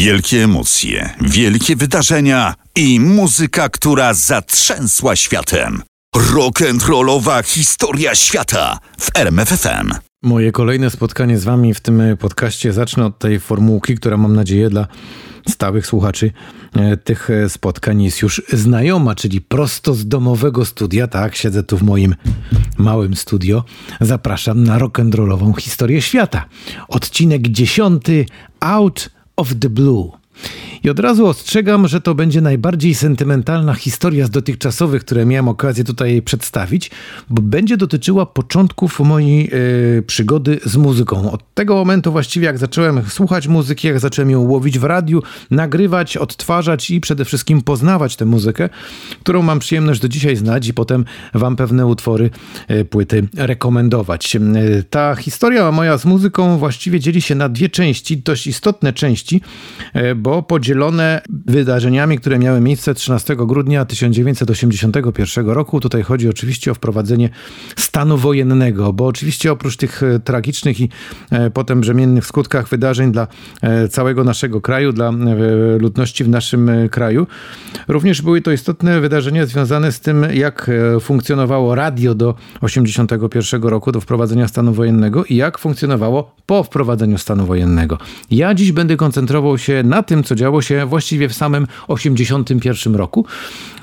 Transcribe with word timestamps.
Wielkie 0.00 0.44
emocje, 0.44 1.14
wielkie 1.20 1.76
wydarzenia 1.76 2.54
i 2.76 3.00
muzyka, 3.00 3.68
która 3.68 4.14
zatrzęsła 4.14 5.16
światem. 5.16 5.82
Rock'n'rollowa 6.16 7.44
historia 7.44 8.14
świata 8.14 8.78
w 9.00 9.16
RMFFM. 9.16 9.90
Moje 10.22 10.52
kolejne 10.52 10.90
spotkanie 10.90 11.38
z 11.38 11.44
Wami 11.44 11.74
w 11.74 11.80
tym 11.80 12.02
podcaście 12.18 12.72
zacznę 12.72 13.06
od 13.06 13.18
tej 13.18 13.40
formułki, 13.40 13.94
która 13.94 14.16
mam 14.16 14.36
nadzieję 14.36 14.70
dla 14.70 14.86
stałych 15.48 15.86
słuchaczy 15.86 16.32
e, 16.76 16.96
tych 16.96 17.28
spotkań 17.48 18.02
jest 18.02 18.22
już 18.22 18.42
znajoma, 18.52 19.14
czyli 19.14 19.40
prosto 19.40 19.94
z 19.94 20.08
domowego 20.08 20.64
studia, 20.64 21.06
tak, 21.06 21.36
siedzę 21.36 21.62
tu 21.62 21.78
w 21.78 21.82
moim 21.82 22.14
małym 22.78 23.16
studio, 23.16 23.64
zapraszam 24.00 24.64
na 24.64 24.78
rock'n'rollową 24.78 25.60
historię 25.60 26.02
świata. 26.02 26.44
Odcinek 26.88 27.42
dziesiąty 27.42 28.26
Out 28.60 29.19
of 29.40 29.58
the 29.60 29.70
Blue. 29.70 30.12
I 30.84 30.90
od 30.90 30.98
razu 30.98 31.26
ostrzegam, 31.26 31.88
że 31.88 32.00
to 32.00 32.14
będzie 32.14 32.40
najbardziej 32.40 32.94
sentymentalna 32.94 33.74
historia 33.74 34.26
z 34.26 34.30
dotychczasowych, 34.30 35.04
które 35.04 35.26
miałem 35.26 35.48
okazję 35.48 35.84
tutaj 35.84 36.22
przedstawić, 36.22 36.90
bo 37.30 37.42
będzie 37.42 37.76
dotyczyła 37.76 38.26
początków 38.26 39.00
mojej 39.00 39.50
yy, 39.96 40.02
przygody 40.06 40.60
z 40.64 40.76
muzyką. 40.76 41.32
Od 41.32 41.54
tego 41.54 41.74
momentu 41.74 42.12
właściwie 42.12 42.46
jak 42.46 42.58
zacząłem 42.58 43.02
słuchać 43.08 43.48
muzyki, 43.48 43.88
jak 43.88 44.00
zacząłem 44.00 44.30
ją 44.30 44.40
łowić 44.40 44.78
w 44.78 44.84
radiu, 44.84 45.22
nagrywać, 45.50 46.16
odtwarzać 46.16 46.90
i 46.90 47.00
przede 47.00 47.24
wszystkim 47.24 47.62
poznawać 47.62 48.16
tę 48.16 48.24
muzykę, 48.24 48.68
którą 49.22 49.42
mam 49.42 49.58
przyjemność 49.58 50.00
do 50.00 50.08
dzisiaj 50.08 50.36
znać 50.36 50.68
i 50.68 50.74
potem 50.74 51.04
wam 51.34 51.56
pewne 51.56 51.86
utwory, 51.86 52.30
yy, 52.68 52.84
płyty 52.84 53.28
rekomendować. 53.36 54.34
Yy, 54.34 54.40
ta 54.90 55.14
historia 55.14 55.72
moja 55.72 55.98
z 55.98 56.04
muzyką 56.04 56.58
właściwie 56.58 57.00
dzieli 57.00 57.22
się 57.22 57.34
na 57.34 57.48
dwie 57.48 57.68
części, 57.68 58.18
dość 58.18 58.46
istotne 58.46 58.92
części, 58.92 59.40
bo 60.16 60.42
podzielę 60.42 60.69
podzielone 60.70 61.20
wydarzeniami, 61.46 62.18
które 62.18 62.38
miały 62.38 62.60
miejsce 62.60 62.94
13 62.94 63.36
grudnia 63.38 63.84
1981 63.84 65.48
roku. 65.48 65.80
Tutaj 65.80 66.02
chodzi 66.02 66.28
oczywiście 66.28 66.70
o 66.70 66.74
wprowadzenie 66.74 67.30
stanu 67.76 68.16
wojennego, 68.16 68.92
bo 68.92 69.06
oczywiście 69.06 69.52
oprócz 69.52 69.76
tych 69.76 70.02
e, 70.02 70.18
tragicznych 70.18 70.80
i 70.80 70.88
e, 71.30 71.50
potem 71.50 71.80
brzemiennych 71.80 72.26
skutkach 72.26 72.68
wydarzeń 72.68 73.12
dla 73.12 73.26
e, 73.62 73.88
całego 73.88 74.24
naszego 74.24 74.60
kraju, 74.60 74.92
dla 74.92 75.12
ludności 75.78 76.24
w 76.24 76.28
naszym 76.28 76.70
kraju, 76.90 77.26
również 77.88 78.22
były 78.22 78.40
to 78.40 78.52
istotne 78.52 79.00
wydarzenia 79.00 79.46
związane 79.46 79.92
z 79.92 80.00
tym, 80.00 80.26
jak 80.34 80.70
funkcjonowało 81.00 81.74
radio 81.74 82.14
do 82.14 82.32
1981 82.32 83.62
roku, 83.62 83.92
do 83.92 84.00
wprowadzenia 84.00 84.48
stanu 84.48 84.72
wojennego 84.72 85.24
i 85.24 85.36
jak 85.36 85.58
funkcjonowało 85.58 86.34
po 86.46 86.62
wprowadzeniu 86.62 87.18
stanu 87.18 87.46
wojennego. 87.46 87.98
Ja 88.30 88.54
dziś 88.54 88.72
będę 88.72 88.96
koncentrował 88.96 89.58
się 89.58 89.82
na 89.82 90.02
tym, 90.02 90.22
co 90.24 90.34
działo 90.34 90.59
się 90.62 90.86
właściwie 90.86 91.28
w 91.28 91.34
samym 91.34 91.66
81 91.88 92.94
roku, 92.94 93.26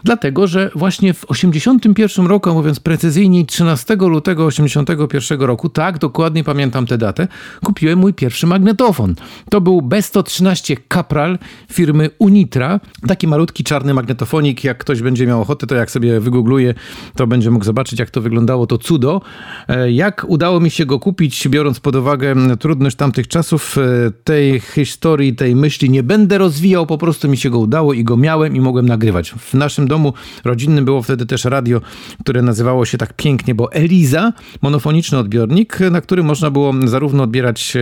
dlatego 0.03 0.47
że 0.47 0.71
właśnie 0.75 1.13
w 1.13 1.25
81 1.25 2.27
roku, 2.27 2.53
mówiąc 2.53 2.79
precyzyjniej 2.79 3.45
13 3.45 3.95
lutego 3.95 4.45
81 4.45 5.41
roku, 5.41 5.69
tak, 5.69 5.97
dokładnie 5.97 6.43
pamiętam 6.43 6.85
tę 6.85 6.97
datę, 6.97 7.27
kupiłem 7.63 7.99
mój 7.99 8.13
pierwszy 8.13 8.47
magnetofon. 8.47 9.15
To 9.49 9.61
był 9.61 9.81
B113 9.81 10.77
Capral 10.93 11.39
firmy 11.71 12.09
Unitra, 12.19 12.79
taki 13.07 13.27
malutki 13.27 13.63
czarny 13.63 13.93
magnetofonik, 13.93 14.63
jak 14.63 14.77
ktoś 14.77 15.01
będzie 15.01 15.27
miał 15.27 15.41
ochotę, 15.41 15.67
to 15.67 15.75
jak 15.75 15.91
sobie 15.91 16.19
wygoogluje, 16.19 16.73
to 17.15 17.27
będzie 17.27 17.51
mógł 17.51 17.65
zobaczyć, 17.65 17.99
jak 17.99 18.09
to 18.09 18.21
wyglądało, 18.21 18.67
to 18.67 18.77
cudo. 18.77 19.21
E, 19.67 19.91
jak 19.91 20.25
udało 20.27 20.59
mi 20.59 20.71
się 20.71 20.85
go 20.85 20.99
kupić, 20.99 21.47
biorąc 21.47 21.79
pod 21.79 21.95
uwagę 21.95 22.35
trudność 22.59 22.95
tamtych 22.95 23.27
czasów, 23.27 23.77
e, 23.77 24.11
tej 24.23 24.59
historii, 24.59 25.35
tej 25.35 25.55
myśli 25.55 25.89
nie 25.89 26.03
będę 26.03 26.37
rozwijał, 26.37 26.66
po 26.75 26.97
prostu 26.97 27.29
mi 27.29 27.37
się 27.37 27.49
go 27.49 27.59
udało 27.59 27.93
i 27.93 28.03
go 28.03 28.17
miałem 28.17 28.55
i 28.55 28.61
mogłem 28.61 28.85
nagrywać. 28.85 29.31
W 29.31 29.53
naszym 29.53 29.87
domu 29.87 30.13
rodzinnym 30.45 30.85
było 30.85 31.01
wtedy 31.01 31.25
też 31.25 31.45
radio, 31.45 31.81
które 32.19 32.41
nazywało 32.41 32.85
się 32.85 32.97
tak 32.97 33.13
pięknie, 33.13 33.55
bo 33.55 33.71
Eliza, 33.71 34.33
monofoniczny 34.61 35.17
odbiornik, 35.17 35.79
na 35.91 36.01
którym 36.01 36.25
można 36.25 36.51
było 36.51 36.73
zarówno 36.85 37.23
odbierać 37.23 37.73
e, 37.75 37.79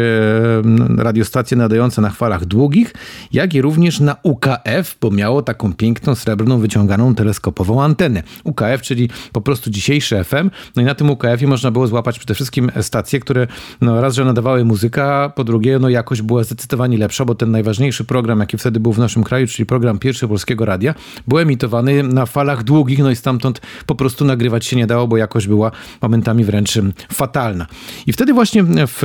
radiostacje 1.04 1.58
nadające 1.58 2.02
na 2.02 2.10
falach 2.10 2.46
długich, 2.46 2.94
jak 3.32 3.54
i 3.54 3.62
również 3.62 4.00
na 4.00 4.16
UKF, 4.24 4.98
bo 5.02 5.12
miało 5.12 5.42
taką 5.42 5.74
piękną, 5.74 6.16
srebrną, 6.16 6.60
wyciąganą 6.60 7.16
teleskopową 7.16 7.84
antenę. 7.84 8.24
UKF, 8.44 8.82
czyli 8.82 9.10
po 9.32 9.42
prostu 9.42 9.70
dzisiejszy 9.70 10.24
FM. 10.24 10.50
No 10.76 10.82
i 10.82 10.86
na 10.86 10.96
tym 10.96 11.10
UKF-ie 11.10 11.48
można 11.48 11.72
było 11.72 11.88
złapać 11.88 12.20
przede 12.20 12.34
wszystkim 12.34 12.72
stacje, 12.82 13.20
które 13.20 13.48
no, 13.82 14.02
raz, 14.02 14.16
że 14.16 14.26
nadawały 14.26 14.66
muzykę, 14.66 15.30
po 15.36 15.44
drugie, 15.44 15.80
no 15.80 15.90
jakość 15.90 16.22
była 16.22 16.44
zdecydowanie 16.44 16.98
lepsza, 16.98 17.26
bo 17.26 17.36
ten 17.36 17.52
najważniejszy 17.52 18.04
program, 18.04 18.40
jaki 18.40 18.58
wtedy 18.58 18.75
był 18.80 18.94
w 18.94 19.00
naszym 19.00 19.24
kraju, 19.24 19.48
czyli 19.48 19.66
program 19.66 20.00
Pierwszy 20.00 20.28
Polskiego 20.28 20.66
Radia, 20.66 20.96
był 21.28 21.40
emitowany 21.40 22.04
na 22.04 22.26
falach 22.26 22.64
długich, 22.64 23.00
no 23.00 23.12
i 23.12 23.16
stamtąd 23.16 23.62
po 23.86 23.96
prostu 23.96 24.26
nagrywać 24.26 24.66
się 24.66 24.76
nie 24.76 24.88
dało, 24.88 25.08
bo 25.08 25.18
jakość 25.18 25.48
była 25.48 25.72
momentami 26.02 26.44
wręcz 26.44 26.80
fatalna. 27.14 27.68
I 28.08 28.14
wtedy 28.14 28.34
właśnie 28.34 28.64
w 28.68 29.02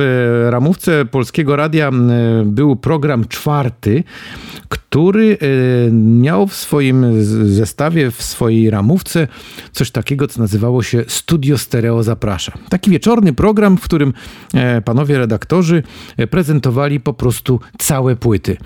ramówce 0.49 1.05
Polskiego 1.05 1.55
Radia 1.55 1.91
był 2.45 2.75
program 2.75 3.27
czwarty, 3.27 4.03
który 4.69 5.37
e, 5.41 5.91
miał 5.91 6.47
w 6.47 6.55
swoim 6.55 7.23
zestawie, 7.53 8.11
w 8.11 8.23
swojej 8.23 8.69
ramówce 8.69 9.27
coś 9.71 9.91
takiego, 9.91 10.27
co 10.27 10.41
nazywało 10.41 10.83
się 10.83 11.03
Studio 11.07 11.57
Stereo 11.57 12.03
Zaprasza. 12.03 12.51
Taki 12.69 12.91
wieczorny 12.91 13.33
program, 13.33 13.77
w 13.77 13.81
którym 13.81 14.13
e, 14.53 14.81
panowie 14.81 15.17
redaktorzy 15.17 15.83
e, 16.17 16.27
prezentowali 16.27 16.99
po 16.99 17.13
prostu 17.13 17.59
całe 17.77 18.15
płyty. 18.15 18.57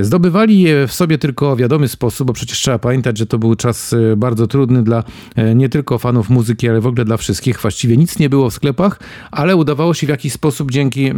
Zdobywali 0.00 0.33
je 0.48 0.86
w 0.86 0.92
sobie 0.92 1.18
tylko 1.18 1.56
w 1.56 1.58
wiadomy 1.58 1.88
sposób, 1.88 2.26
bo 2.26 2.32
przecież 2.32 2.58
trzeba 2.58 2.78
pamiętać, 2.78 3.18
że 3.18 3.26
to 3.26 3.38
był 3.38 3.54
czas 3.54 3.94
bardzo 4.16 4.46
trudny 4.46 4.82
dla 4.82 5.04
nie 5.54 5.68
tylko 5.68 5.98
fanów 5.98 6.30
muzyki, 6.30 6.68
ale 6.68 6.80
w 6.80 6.86
ogóle 6.86 7.04
dla 7.04 7.16
wszystkich. 7.16 7.60
Właściwie 7.60 7.96
nic 7.96 8.18
nie 8.18 8.28
było 8.28 8.50
w 8.50 8.54
sklepach, 8.54 9.00
ale 9.30 9.56
udawało 9.56 9.94
się 9.94 10.06
w 10.06 10.10
jakiś 10.10 10.32
sposób 10.32 10.70
dzięki 10.70 11.12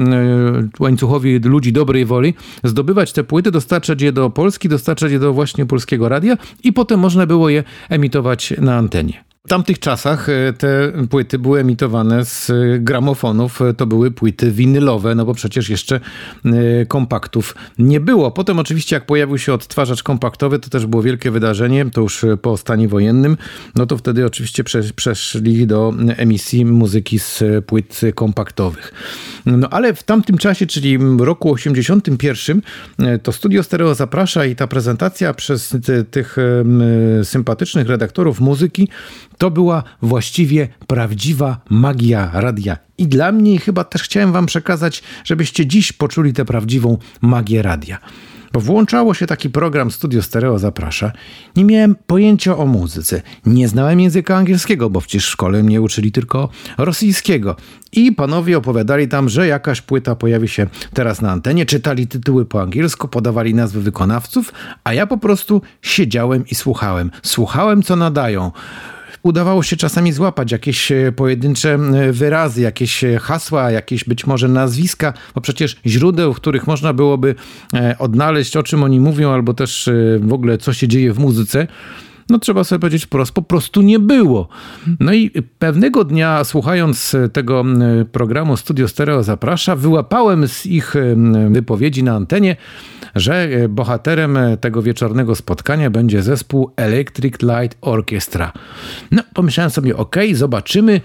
łańcuchowi 0.80 1.38
ludzi 1.38 1.72
dobrej 1.72 2.04
woli 2.04 2.34
zdobywać 2.64 3.12
te 3.12 3.24
płyty, 3.24 3.50
dostarczać 3.50 4.02
je 4.02 4.12
do 4.12 4.30
Polski, 4.30 4.68
dostarczać 4.68 5.12
je 5.12 5.18
do 5.18 5.32
właśnie 5.32 5.66
polskiego 5.66 6.08
radia 6.08 6.36
i 6.64 6.72
potem 6.72 7.00
można 7.00 7.26
było 7.26 7.48
je 7.48 7.64
emitować 7.88 8.54
na 8.58 8.76
antenie. 8.76 9.24
W 9.46 9.48
tamtych 9.48 9.78
czasach 9.78 10.28
e, 10.28 10.52
te 10.52 10.92
płyty 11.10 11.38
były 11.38 11.60
emitowane 11.60 12.24
z 12.24 12.50
e, 12.50 12.54
gramofonów, 12.78 13.62
e, 13.62 13.74
to 13.74 13.86
były 13.86 14.10
płyty 14.10 14.50
winylowe, 14.50 15.14
no 15.14 15.24
bo 15.24 15.34
przecież 15.34 15.68
jeszcze 15.68 16.00
kompaktów 16.88 17.54
nie 17.78 18.00
było. 18.00 18.30
Potem 18.30 18.58
oczywiście 18.58 18.96
jak 18.96 19.06
pojawił 19.06 19.38
się 19.38 19.52
odtwarzacz 19.52 20.02
kompaktowy, 20.02 20.58
to 20.58 20.70
też 20.70 20.86
było 20.86 21.02
wielkie 21.02 21.30
wydarzenie, 21.30 21.90
to 21.90 22.00
już 22.00 22.24
po 22.42 22.56
stanie 22.56 22.88
wojennym, 22.88 23.36
no 23.74 23.86
to 23.86 23.96
wtedy 23.96 24.26
oczywiście 24.26 24.64
przeszli 24.96 25.66
do 25.66 25.92
emisji 26.16 26.64
muzyki 26.64 27.18
z 27.18 27.44
płyt 27.66 28.00
kompaktowych. 28.14 28.92
No 29.46 29.68
ale 29.70 29.94
w 29.94 30.02
tamtym 30.02 30.38
czasie, 30.38 30.66
czyli 30.66 30.98
roku 31.18 31.52
81, 31.52 32.62
to 33.22 33.32
Studio 33.32 33.62
Stereo 33.62 33.94
zaprasza 33.94 34.44
i 34.44 34.56
ta 34.56 34.66
prezentacja 34.66 35.34
przez 35.34 35.76
tych 36.10 36.36
sympatycznych 37.22 37.88
redaktorów 37.88 38.40
muzyki 38.40 38.88
to 39.38 39.50
była 39.50 39.82
właściwie 40.02 40.68
prawdziwa 40.86 41.60
magia 41.70 42.30
radia. 42.32 42.78
I 42.98 43.06
dla 43.06 43.32
mnie 43.32 43.58
chyba 43.58 43.84
też 43.84 44.02
chciałem 44.02 44.32
Wam 44.32 44.46
przekazać, 44.46 45.02
żebyście 45.24 45.66
dziś 45.66 45.92
poczuli 45.92 46.32
tę 46.32 46.44
prawdziwą 46.44 46.98
magię 47.20 47.62
radia. 47.62 47.98
Bo 48.52 48.60
włączało 48.60 49.14
się 49.14 49.26
taki 49.26 49.50
program 49.50 49.90
Studio 49.90 50.22
Stereo 50.22 50.58
Zaprasza. 50.58 51.12
Nie 51.56 51.64
miałem 51.64 51.96
pojęcia 52.06 52.56
o 52.56 52.66
muzyce. 52.66 53.22
Nie 53.46 53.68
znałem 53.68 54.00
języka 54.00 54.36
angielskiego, 54.36 54.90
bo 54.90 55.00
przecież 55.00 55.26
w 55.26 55.30
szkole 55.30 55.62
mnie 55.62 55.80
uczyli 55.80 56.12
tylko 56.12 56.48
rosyjskiego. 56.78 57.56
I 57.92 58.12
panowie 58.12 58.58
opowiadali 58.58 59.08
tam, 59.08 59.28
że 59.28 59.46
jakaś 59.46 59.80
płyta 59.80 60.14
pojawi 60.14 60.48
się 60.48 60.66
teraz 60.94 61.22
na 61.22 61.32
antenie, 61.32 61.66
czytali 61.66 62.06
tytuły 62.06 62.44
po 62.44 62.62
angielsku, 62.62 63.08
podawali 63.08 63.54
nazwy 63.54 63.80
wykonawców, 63.80 64.52
a 64.84 64.92
ja 64.92 65.06
po 65.06 65.18
prostu 65.18 65.62
siedziałem 65.82 66.44
i 66.46 66.54
słuchałem. 66.54 67.10
Słuchałem, 67.22 67.82
co 67.82 67.96
nadają 67.96 68.52
udawało 69.26 69.62
się 69.62 69.76
czasami 69.76 70.12
złapać 70.12 70.52
jakieś 70.52 70.92
e, 70.92 71.12
pojedyncze 71.12 71.74
e, 71.74 72.12
wyrazy, 72.12 72.62
jakieś 72.62 73.04
e, 73.04 73.18
hasła, 73.18 73.70
jakieś 73.70 74.04
być 74.04 74.26
może 74.26 74.48
nazwiska, 74.48 75.12
bo 75.34 75.40
przecież 75.40 75.76
źródeł, 75.86 76.34
w 76.34 76.36
których 76.36 76.66
można 76.66 76.92
byłoby 76.92 77.34
odnaleźć, 77.98 78.56
o 78.56 78.62
czym 78.62 78.82
oni 78.82 79.00
mówią, 79.00 79.32
albo 79.32 79.54
też 79.54 79.90
w 80.20 80.32
ogóle 80.32 80.58
co 80.58 80.72
się 80.72 80.88
dzieje 80.88 81.12
w 81.12 81.18
muzyce, 81.18 81.66
no 82.30 82.38
trzeba 82.38 82.64
sobie 82.64 82.78
powiedzieć 82.78 83.04
wprost, 83.04 83.32
po 83.32 83.42
prostu 83.42 83.82
nie 83.82 83.98
było. 83.98 84.48
No 85.00 85.12
i 85.12 85.30
pewnego 85.58 86.04
dnia, 86.04 86.44
słuchając 86.44 87.16
tego 87.32 87.64
programu 88.12 88.56
Studio 88.56 88.88
Stereo 88.88 89.22
Zaprasza, 89.22 89.76
wyłapałem 89.76 90.48
z 90.48 90.66
ich 90.66 90.94
wypowiedzi 91.50 92.02
na 92.02 92.14
antenie, 92.14 92.56
że 93.14 93.48
bohaterem 93.68 94.38
tego 94.60 94.82
wieczornego 94.82 95.34
spotkania 95.34 95.90
będzie 95.90 96.22
zespół 96.22 96.70
Electric 96.76 97.34
Light 97.42 97.78
Orchestra. 97.80 98.52
No, 99.10 99.22
pomyślałem 99.34 99.70
sobie, 99.70 99.96
ok, 99.96 100.16
zobaczymy, 100.32 101.00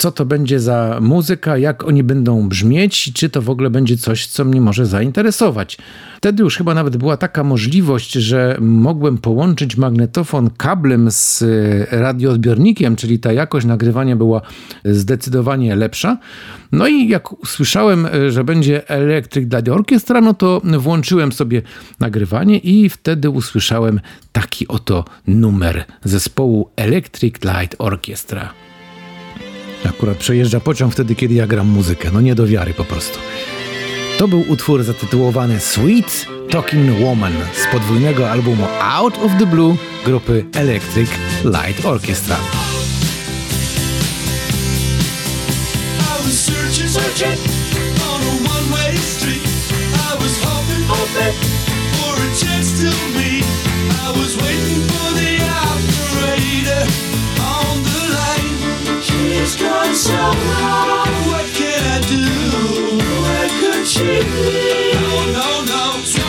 co 0.00 0.12
to 0.12 0.24
będzie 0.24 0.60
za 0.60 0.98
muzyka, 1.00 1.58
jak 1.58 1.84
oni 1.84 2.02
będą 2.02 2.48
brzmieć 2.48 3.12
czy 3.14 3.30
to 3.30 3.42
w 3.42 3.50
ogóle 3.50 3.70
będzie 3.70 3.96
coś, 3.96 4.26
co 4.26 4.44
mnie 4.44 4.60
może 4.60 4.86
zainteresować. 4.86 5.78
Wtedy 6.16 6.42
już 6.42 6.56
chyba 6.56 6.74
nawet 6.74 6.96
była 6.96 7.16
taka 7.16 7.44
możliwość, 7.44 8.12
że 8.12 8.56
mogłem 8.60 9.18
połączyć 9.18 9.76
magnetofon 9.76 10.50
kablem 10.56 11.10
z 11.10 11.42
e, 11.42 11.46
radioodbiornikiem, 12.00 12.96
czyli 12.96 13.18
ta 13.18 13.32
jakość 13.32 13.66
nagrywania 13.66 14.16
była 14.16 14.40
zdecydowanie 14.84 15.76
lepsza. 15.76 16.18
No 16.72 16.88
i 16.88 17.08
jak 17.08 17.42
usłyszałem, 17.42 18.06
e, 18.06 18.30
że 18.30 18.44
będzie 18.44 18.88
Electric 18.88 19.52
Light 19.52 19.68
Orchestra, 19.68 20.20
no 20.20 20.34
to 20.34 20.62
włączyłem 20.64 21.32
sobie 21.32 21.62
nagrywanie 22.00 22.58
i 22.58 22.88
wtedy 22.88 23.30
usłyszałem 23.30 24.00
taki 24.32 24.68
oto 24.68 25.04
numer 25.26 25.84
zespołu 26.04 26.70
Electric 26.76 27.34
Light 27.44 27.76
Orchestra. 27.78 28.69
Akurat 29.84 30.16
przejeżdża 30.16 30.60
pociąg 30.60 30.92
wtedy, 30.92 31.14
kiedy 31.14 31.34
ja 31.34 31.46
gram 31.46 31.66
muzykę. 31.66 32.10
No 32.12 32.20
nie 32.20 32.34
do 32.34 32.46
wiary 32.46 32.74
po 32.74 32.84
prostu. 32.84 33.18
To 34.18 34.28
był 34.28 34.44
utwór 34.48 34.82
zatytułowany 34.82 35.60
Sweet 35.60 36.26
Talking 36.50 37.00
Woman 37.00 37.32
z 37.54 37.72
podwójnego 37.72 38.30
albumu 38.30 38.66
Out 38.82 39.18
of 39.18 39.32
the 39.38 39.46
Blue 39.46 39.76
grupy 40.04 40.44
Electric 40.54 41.10
Light 41.44 41.86
Orchestra. 41.86 42.36
So 59.94 60.12
wrong. 60.14 61.08
What 61.28 61.46
can 61.52 61.82
I 61.84 62.00
do? 62.08 62.24
Where 63.22 63.48
could 63.60 63.86
she 63.86 64.02
be? 64.02 64.92
No, 65.32 65.32
no, 65.32 65.62
no. 65.66 66.19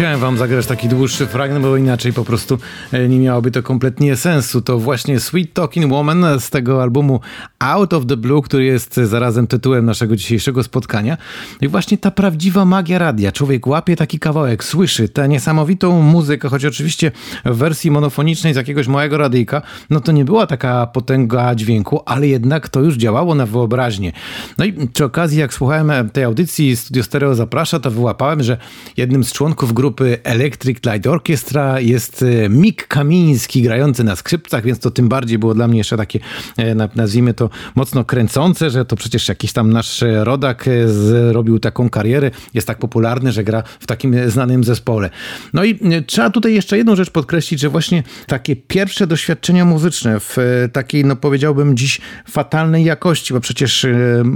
Musiałem 0.00 0.20
wam 0.20 0.38
zagrać 0.38 0.66
taki 0.66 0.88
dłuższy 0.88 1.26
fragment, 1.26 1.64
bo 1.64 1.76
inaczej 1.76 2.12
po 2.12 2.24
prostu 2.24 2.58
e, 2.92 3.08
nie 3.08 3.18
miałoby 3.18 3.50
to 3.50 3.62
kompletnie 3.62 4.16
sensu. 4.16 4.60
To 4.60 4.78
właśnie 4.78 5.20
Sweet 5.20 5.52
Talking 5.52 5.92
Woman 5.92 6.24
z 6.38 6.50
tego 6.50 6.82
albumu 6.82 7.20
Out 7.58 7.92
of 7.92 8.06
the 8.06 8.16
Blue, 8.16 8.42
który 8.42 8.64
jest 8.64 8.96
zarazem 8.96 9.46
tytułem 9.46 9.86
naszego 9.86 10.16
dzisiejszego 10.16 10.62
spotkania. 10.62 11.16
I 11.60 11.68
właśnie 11.68 11.98
ta 11.98 12.10
prawdziwa 12.10 12.64
magia 12.64 12.98
radia. 12.98 13.32
Człowiek 13.32 13.66
łapie 13.66 13.96
taki 13.96 14.18
kawałek, 14.18 14.64
słyszy 14.64 15.08
tę 15.08 15.28
niesamowitą 15.28 16.02
muzykę, 16.02 16.48
choć 16.48 16.64
oczywiście 16.64 17.12
w 17.44 17.56
wersji 17.56 17.90
monofonicznej 17.90 18.54
z 18.54 18.56
jakiegoś 18.56 18.88
małego 18.88 19.18
radyjka, 19.18 19.62
no 19.90 20.00
to 20.00 20.12
nie 20.12 20.24
była 20.24 20.46
taka 20.46 20.86
potęga 20.86 21.54
dźwięku, 21.54 22.02
ale 22.06 22.28
jednak 22.28 22.68
to 22.68 22.80
już 22.80 22.96
działało 22.96 23.34
na 23.34 23.46
wyobraźnię. 23.46 24.12
No 24.58 24.64
i 24.64 24.72
przy 24.72 25.04
okazji, 25.04 25.40
jak 25.40 25.54
słuchałem 25.54 26.10
tej 26.10 26.24
audycji 26.24 26.76
Studio 26.76 27.02
Stereo 27.02 27.34
Zaprasza, 27.34 27.80
to 27.80 27.90
wyłapałem, 27.90 28.42
że 28.42 28.56
jednym 28.96 29.24
z 29.24 29.32
członków 29.32 29.72
grupy 29.72 29.89
Electric 30.24 30.78
Light 30.86 31.06
Orchestra 31.06 31.80
jest 31.80 32.22
e, 32.22 32.48
Mick 32.48 32.86
Kamiński 32.86 33.62
grający 33.62 34.04
na 34.04 34.16
skrzypcach, 34.16 34.64
więc 34.64 34.78
to 34.78 34.90
tym 34.90 35.08
bardziej 35.08 35.38
było 35.38 35.54
dla 35.54 35.68
mnie 35.68 35.78
jeszcze 35.78 35.96
takie, 35.96 36.20
e, 36.56 36.74
nazwijmy 36.74 37.34
to, 37.34 37.50
mocno 37.74 38.04
kręcące, 38.04 38.70
że 38.70 38.84
to 38.84 38.96
przecież 38.96 39.28
jakiś 39.28 39.52
tam 39.52 39.72
nasz 39.72 40.04
rodak 40.22 40.68
e, 40.68 40.88
zrobił 40.88 41.58
taką 41.58 41.90
karierę, 41.90 42.30
jest 42.54 42.66
tak 42.66 42.78
popularny, 42.78 43.32
że 43.32 43.44
gra 43.44 43.62
w 43.80 43.86
takim 43.86 44.30
znanym 44.30 44.64
zespole. 44.64 45.10
No 45.52 45.64
i 45.64 45.78
trzeba 46.06 46.30
tutaj 46.30 46.54
jeszcze 46.54 46.76
jedną 46.76 46.96
rzecz 46.96 47.10
podkreślić, 47.10 47.60
że 47.60 47.68
właśnie 47.68 48.02
takie 48.26 48.56
pierwsze 48.56 49.06
doświadczenia 49.06 49.64
muzyczne 49.64 50.20
w 50.20 50.36
takiej, 50.72 51.04
no 51.04 51.16
powiedziałbym 51.16 51.76
dziś 51.76 52.00
fatalnej 52.30 52.84
jakości, 52.84 53.34
bo 53.34 53.40
przecież 53.40 53.86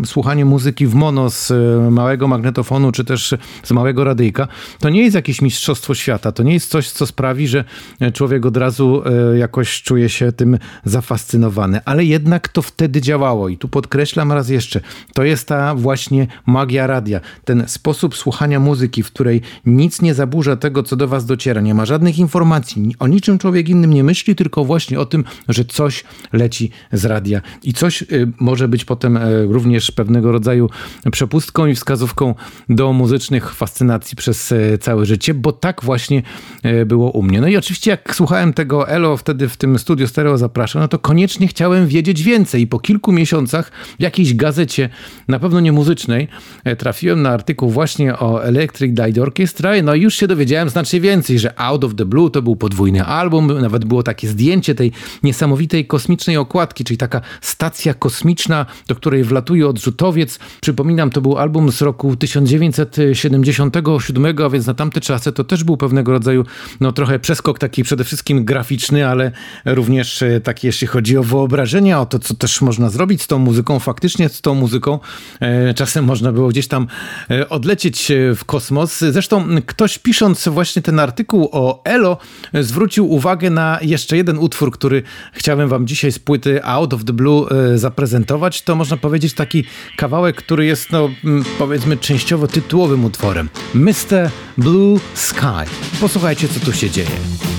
słuchanie 0.05 0.45
muzyki 0.45 0.87
w 0.87 0.95
mono 0.95 1.31
z 1.31 1.53
małego 1.93 2.29
magnetofonu, 2.29 2.93
czy 2.93 3.05
też 3.05 3.35
z 3.63 3.71
małego 3.71 4.05
radyjka, 4.05 4.49
to 4.79 4.89
nie 4.91 5.03
jest 5.03 5.15
jakiś 5.15 5.34
jakieś 5.35 5.43
mistrzostwo 5.43 5.95
świata. 5.95 6.33
To 6.33 6.43
nie 6.43 6.53
jest 6.53 6.71
coś, 6.71 6.91
co 6.91 7.07
sprawi, 7.07 7.49
że 7.49 7.65
człowiek 8.13 8.47
od 8.47 8.57
razu 8.57 9.03
e, 9.05 9.39
jakoś 9.39 9.83
czuje 9.83 10.09
się 10.09 10.33
tym 10.33 10.59
zafascynowany, 10.85 11.81
ale 11.85 12.05
jednak 12.05 12.49
to 12.49 12.63
wtedy 12.63 13.01
działało. 13.01 13.49
I 13.49 13.59
tu 13.59 13.69
podkreślam 13.69 14.33
raz 14.33 14.49
jeszcze, 14.49 14.81
to 15.15 15.25
jest 15.25 15.49
ta 15.49 15.75
właśnie 15.75 16.27
magia 16.47 16.87
radia, 16.87 17.21
ten 17.45 17.65
sposób 17.67 18.17
słuchania 18.17 18.61
muzyki, 18.61 19.03
w 19.03 19.07
której 19.07 19.41
nic 19.67 20.03
nie 20.03 20.15
zaburza 20.15 20.57
tego, 20.57 20.83
co 20.83 20.97
do 20.97 21.09
was 21.09 21.27
dociera, 21.27 21.61
nie 21.61 21.75
ma 21.75 21.87
żadnych 21.87 22.19
informacji, 22.19 22.95
o 22.99 23.09
niczym 23.09 23.39
człowiek 23.39 23.69
innym 23.69 23.95
nie 23.95 24.05
myśli, 24.05 24.35
tylko 24.35 24.65
właśnie 24.65 25.01
o 25.01 25.07
tym, 25.07 25.25
że 25.49 25.65
coś 25.65 26.05
leci 26.33 26.71
z 26.93 27.05
radia. 27.05 27.41
I 27.63 27.73
coś 27.73 28.03
e, 28.03 28.07
może 28.41 28.69
być 28.69 28.85
potem 28.85 29.17
e, 29.17 29.43
również 29.43 29.91
pewnego 29.91 30.33
rodzaju 30.33 30.71
przepustką 31.13 31.67
i 31.67 31.75
wskazówką 31.75 32.35
do 32.69 32.93
muzycznych 32.93 33.55
fascynacji 33.55 34.17
przez 34.17 34.55
całe 34.81 35.07
życie 35.07 35.24
bo 35.33 35.53
tak 35.53 35.85
właśnie 35.85 36.23
e, 36.63 36.87
było 36.87 37.11
u 37.11 37.23
mnie. 37.23 37.41
No 37.41 37.49
i 37.49 37.57
oczywiście 37.57 37.91
jak 37.91 38.17
słuchałem 38.17 38.53
tego 38.53 38.89
Elo 38.89 39.17
wtedy 39.17 39.49
w 39.49 39.57
tym 39.57 39.79
studio 39.79 40.09
stereo 40.09 40.39
zapraszam, 40.39 40.83
no 40.83 40.89
to 40.89 40.99
koniecznie 40.99 41.49
chciałem 41.49 41.87
wiedzieć 41.87 42.23
więcej 42.23 42.63
i 42.63 42.67
po 42.67 42.79
kilku 42.79 43.13
miesiącach 43.13 43.73
w 43.99 44.03
jakiejś 44.03 44.35
gazecie, 44.35 44.89
na 45.29 45.39
pewno 45.39 45.61
nie 45.61 45.73
muzycznej, 45.73 46.29
e, 46.65 46.77
trafiłem 46.77 47.23
na 47.23 47.31
artykuł 47.31 47.71
właśnie 47.71 48.19
o 48.19 48.45
Electric 48.45 48.99
Light 48.99 49.19
Orchestra, 49.19 49.71
no 49.83 49.95
i 49.95 50.01
już 50.01 50.15
się 50.15 50.27
dowiedziałem 50.27 50.69
znacznie 50.69 51.01
więcej, 51.01 51.39
że 51.39 51.61
Out 51.61 51.85
of 51.85 51.95
the 51.95 52.05
Blue 52.05 52.31
to 52.31 52.43
był 52.43 52.57
podwójny 52.57 53.05
album, 53.05 53.61
nawet 53.61 53.85
było 53.85 54.03
takie 54.03 54.29
zdjęcie 54.29 54.75
tej 54.75 54.93
niesamowitej 55.23 55.87
kosmicznej 55.87 56.37
okładki, 56.37 56.85
czyli 56.85 56.99
taka 56.99 57.21
stacja 57.41 57.95
kosmiczna, 57.95 58.67
do 58.89 58.95
której 58.95 59.25
wlatuje 59.25 59.69
odrzutowiec. 59.69 60.39
Przypominam, 60.61 61.11
to 61.11 61.21
był 61.21 61.39
album 61.39 61.73
z 61.73 61.83
roku 61.83 62.17
1977, 62.17 64.25
a 64.45 64.51
więc 64.51 64.67
na 64.67 64.75
tamte 64.75 65.01
czasy 65.01 65.14
czasy 65.15 65.33
to 65.33 65.45
też 65.45 65.65
był 65.65 65.77
pewnego 65.77 66.13
rodzaju, 66.13 66.45
no 66.81 66.93
trochę 66.93 67.19
przeskok 67.19 67.59
taki 67.59 67.85
przede 67.85 68.05
wszystkim 68.05 68.45
graficzny, 68.45 69.09
ale 69.09 69.33
również 69.65 70.23
e, 70.23 70.41
taki 70.41 70.67
jeśli 70.67 70.87
chodzi 70.87 71.17
o 71.17 71.23
wyobrażenia, 71.23 72.01
o 72.01 72.07
to, 72.07 72.19
co 72.19 72.35
też 72.35 72.61
można 72.61 72.91
zrobić 72.91 73.23
z 73.23 73.27
tą 73.27 73.39
muzyką. 73.39 73.79
Faktycznie 73.79 74.29
z 74.29 74.41
tą 74.41 74.55
muzyką 74.55 74.99
e, 75.41 75.75
czasem 75.75 76.05
można 76.05 76.33
było 76.33 76.49
gdzieś 76.49 76.69
tam 76.69 76.87
e, 77.31 77.49
odlecieć 77.49 78.13
w 78.37 78.45
kosmos. 78.45 78.99
Zresztą 78.99 79.47
ktoś 79.67 79.99
pisząc 79.99 80.49
właśnie 80.49 80.83
ten 80.83 80.99
artykuł 81.01 81.49
o 81.53 81.85
Elo 81.85 82.19
zwrócił 82.55 83.11
uwagę 83.11 83.51
na 83.51 83.79
jeszcze 83.83 84.17
jeden 84.17 84.39
utwór, 84.39 84.73
który 84.73 85.03
chciałem 85.33 85.69
wam 85.69 85.87
dzisiaj 85.87 86.13
z 86.13 86.19
płyty 86.19 86.65
Out 86.65 86.95
of 86.95 87.05
the 87.05 87.13
Blue 87.13 87.47
zaprezentować. 87.75 88.63
To 88.63 88.77
można 88.77 88.97
powiedzieć 88.97 89.35
taki 89.35 89.65
kawałek, 89.97 90.37
który 90.37 90.67
jest 90.67 90.93
no 90.93 91.11
powiedzmy 91.59 91.97
częściowo 91.97 92.47
tytułowym 92.47 93.05
utworem. 93.05 93.49
Mr. 93.75 94.31
Blue 94.59 95.01
Sky. 95.15 95.71
Posłuchajcie, 96.01 96.49
co 96.49 96.61
tu 96.61 96.73
się 96.73 96.91
dzieje. 96.91 97.54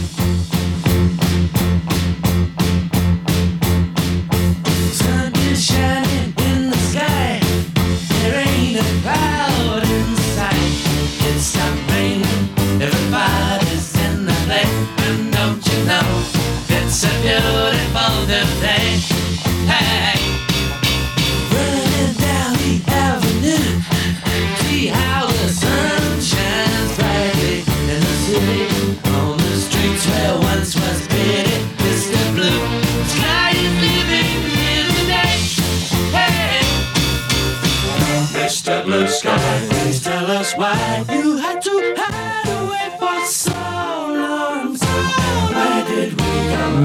Please 39.22 40.04
tell 40.04 40.30
us 40.30 40.54
why 40.58 41.06
you 41.10 41.38
had 41.38 41.62
to 41.62 41.94
have 41.96 42.15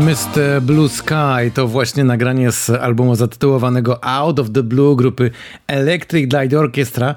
Mr. 0.01 0.63
Blue 0.63 0.89
Sky 0.89 1.51
to 1.55 1.69
właśnie 1.69 2.05
nagranie 2.05 2.53
z 2.53 2.71
albumu 2.71 3.15
zatytułowanego 3.15 4.05
Out 4.05 4.39
of 4.39 4.51
the 4.51 4.63
Blue 4.63 4.97
grupy 4.97 5.31
Electric 5.67 6.33
Light 6.33 6.55
Orchestra. 6.55 7.15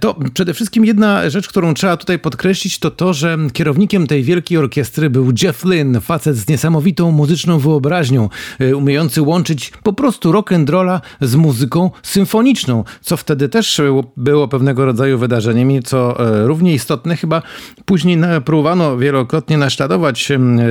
To 0.00 0.16
przede 0.34 0.54
wszystkim 0.54 0.84
jedna 0.84 1.30
rzecz, 1.30 1.48
którą 1.48 1.74
trzeba 1.74 1.96
tutaj 1.96 2.18
podkreślić, 2.18 2.78
to 2.78 2.90
to, 2.90 3.14
że 3.14 3.38
kierownikiem 3.52 4.06
tej 4.06 4.22
wielkiej 4.22 4.58
orkiestry 4.58 5.10
był 5.10 5.32
Jeff 5.42 5.64
Lynne, 5.64 6.00
facet 6.00 6.36
z 6.36 6.48
niesamowitą 6.48 7.10
muzyczną 7.10 7.58
wyobraźnią, 7.58 8.28
y, 8.60 8.76
umiejący 8.76 9.22
łączyć 9.22 9.72
po 9.82 9.92
prostu 9.92 10.32
rock 10.32 10.52
and 10.52 10.70
rolla 10.70 11.00
z 11.20 11.34
muzyką 11.34 11.90
symfoniczną, 12.02 12.84
co 13.00 13.16
wtedy 13.16 13.48
też 13.48 13.80
było 14.16 14.48
pewnego 14.48 14.84
rodzaju 14.84 15.18
wydarzeniem 15.18 15.70
i 15.70 15.82
co 15.82 16.26
e, 16.26 16.46
równie 16.46 16.74
istotne 16.74 17.16
chyba 17.16 17.42
później 17.84 18.18
próbowano 18.44 18.96
wielokrotnie 18.96 19.58
naśladować 19.58 20.28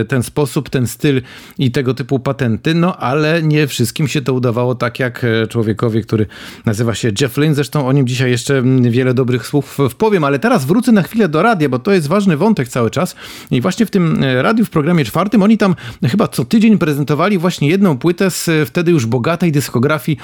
ten 0.07 0.23
sposób, 0.23 0.69
ten 0.69 0.87
styl 0.87 1.21
i 1.59 1.71
tego 1.71 1.93
typu 1.93 2.19
patenty, 2.19 2.73
no 2.75 2.97
ale 2.97 3.43
nie 3.43 3.67
wszystkim 3.67 4.07
się 4.07 4.21
to 4.21 4.33
udawało 4.33 4.75
tak 4.75 4.99
jak 4.99 5.23
e, 5.23 5.47
człowiekowi, 5.47 6.01
który 6.01 6.25
nazywa 6.65 6.95
się 6.95 7.11
Jeff 7.21 7.37
Lynne. 7.37 7.55
Zresztą 7.55 7.87
o 7.87 7.91
nim 7.91 8.07
dzisiaj 8.07 8.31
jeszcze 8.31 8.63
wiele 8.81 9.13
dobrych 9.13 9.47
słów 9.47 9.77
wpowiem, 9.89 10.23
ale 10.23 10.39
teraz 10.39 10.65
wrócę 10.65 10.91
na 10.91 11.03
chwilę 11.03 11.29
do 11.29 11.41
radia, 11.41 11.69
bo 11.69 11.79
to 11.79 11.91
jest 11.91 12.07
ważny 12.07 12.37
wątek 12.37 12.67
cały 12.67 12.89
czas. 12.89 13.15
I 13.51 13.61
właśnie 13.61 13.85
w 13.85 13.91
tym 13.91 14.23
e, 14.23 14.41
radiu 14.41 14.65
w 14.65 14.69
programie 14.69 15.05
czwartym 15.05 15.43
oni 15.43 15.57
tam 15.57 15.75
chyba 16.03 16.27
co 16.27 16.45
tydzień 16.45 16.77
prezentowali 16.77 17.37
właśnie 17.37 17.69
jedną 17.69 17.97
płytę 17.97 18.31
z 18.31 18.49
e, 18.49 18.65
wtedy 18.65 18.91
już 18.91 19.05
bogatej 19.05 19.51
dyskografii 19.51 20.17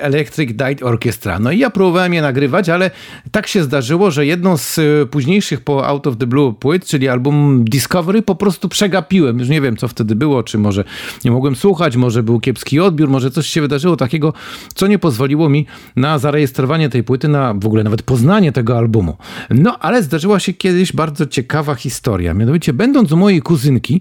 Electric 0.00 0.50
Light 0.50 0.82
Orchestra. 0.82 1.38
No 1.38 1.52
i 1.52 1.58
ja 1.58 1.70
próbowałem 1.70 2.14
je 2.14 2.22
nagrywać, 2.22 2.68
ale 2.68 2.90
tak 3.30 3.46
się 3.46 3.62
zdarzyło, 3.62 4.10
że 4.10 4.26
jedną 4.26 4.56
z 4.56 4.80
późniejszych 5.10 5.60
po 5.60 5.86
Out 5.86 6.06
of 6.06 6.16
the 6.16 6.26
Blue 6.26 6.52
płyt, 6.52 6.86
czyli 6.86 7.08
album 7.08 7.64
Discovery, 7.64 8.22
po 8.22 8.34
prostu 8.34 8.68
przegapiłem. 8.68 9.38
Już 9.38 9.48
nie 9.48 9.60
wiem, 9.60 9.76
co 9.76 9.88
wtedy 9.88 10.14
było, 10.14 10.42
czy 10.44 10.58
może 10.58 10.84
nie 11.24 11.30
mogłem 11.30 11.56
słuchać, 11.56 11.96
może 11.96 12.22
był 12.22 12.40
kiepski 12.40 12.80
odbiór, 12.80 13.08
może 13.08 13.30
coś 13.30 13.46
się 13.46 13.60
wydarzyło 13.60 13.96
takiego, 13.96 14.32
co 14.74 14.86
nie 14.86 14.98
pozwoliło 14.98 15.48
mi 15.48 15.66
na 15.96 16.18
zarejestrowanie 16.18 16.88
tej 16.88 17.04
płyty, 17.04 17.28
na 17.28 17.54
w 17.54 17.66
ogóle 17.66 17.84
nawet 17.84 18.02
poznanie 18.02 18.52
tego 18.52 18.78
albumu. 18.78 19.16
No, 19.50 19.78
ale 19.78 20.02
zdarzyła 20.02 20.40
się 20.40 20.52
kiedyś 20.52 20.92
bardzo 20.92 21.26
ciekawa 21.26 21.74
historia. 21.74 22.34
Mianowicie, 22.34 22.72
będąc 22.72 23.12
u 23.12 23.16
mojej 23.16 23.42
kuzynki, 23.42 24.00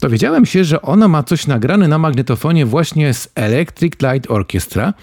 dowiedziałem 0.00 0.46
się, 0.46 0.64
że 0.64 0.82
ona 0.82 1.08
ma 1.08 1.22
coś 1.22 1.46
nagrane 1.46 1.88
na 1.88 1.98
magnetofonie 1.98 2.66
właśnie 2.66 3.14
z 3.14 3.28
Electric 3.34 3.94
Light 4.02 4.30
Orchestra. 4.30 4.94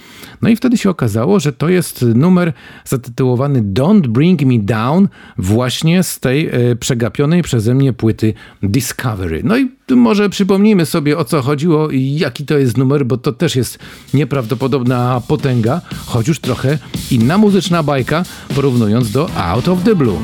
No 0.41 0.49
i 0.49 0.55
wtedy 0.55 0.77
się 0.77 0.89
okazało, 0.89 1.39
że 1.39 1.53
to 1.53 1.69
jest 1.69 2.05
numer 2.15 2.53
zatytułowany 2.85 3.63
Don't 3.63 4.07
Bring 4.07 4.41
Me 4.41 4.59
Down 4.59 5.07
właśnie 5.37 6.03
z 6.03 6.19
tej 6.19 6.47
e, 6.47 6.75
przegapionej 6.75 7.41
przeze 7.41 7.75
mnie 7.75 7.93
płyty 7.93 8.33
Discovery. 8.63 9.41
No 9.43 9.57
i 9.57 9.71
może 9.95 10.29
przypomnijmy 10.29 10.85
sobie 10.85 11.17
o 11.17 11.25
co 11.25 11.41
chodziło 11.41 11.89
i 11.89 12.15
jaki 12.15 12.45
to 12.45 12.57
jest 12.57 12.77
numer, 12.77 13.05
bo 13.05 13.17
to 13.17 13.31
też 13.31 13.55
jest 13.55 13.79
nieprawdopodobna 14.13 15.21
potęga, 15.27 15.81
choć 16.05 16.27
już 16.27 16.39
trochę 16.39 16.77
inna 17.11 17.37
muzyczna 17.37 17.83
bajka, 17.83 18.23
porównując 18.55 19.11
do 19.11 19.29
Out 19.35 19.67
of 19.67 19.83
the 19.83 19.95
Blue. 19.95 20.19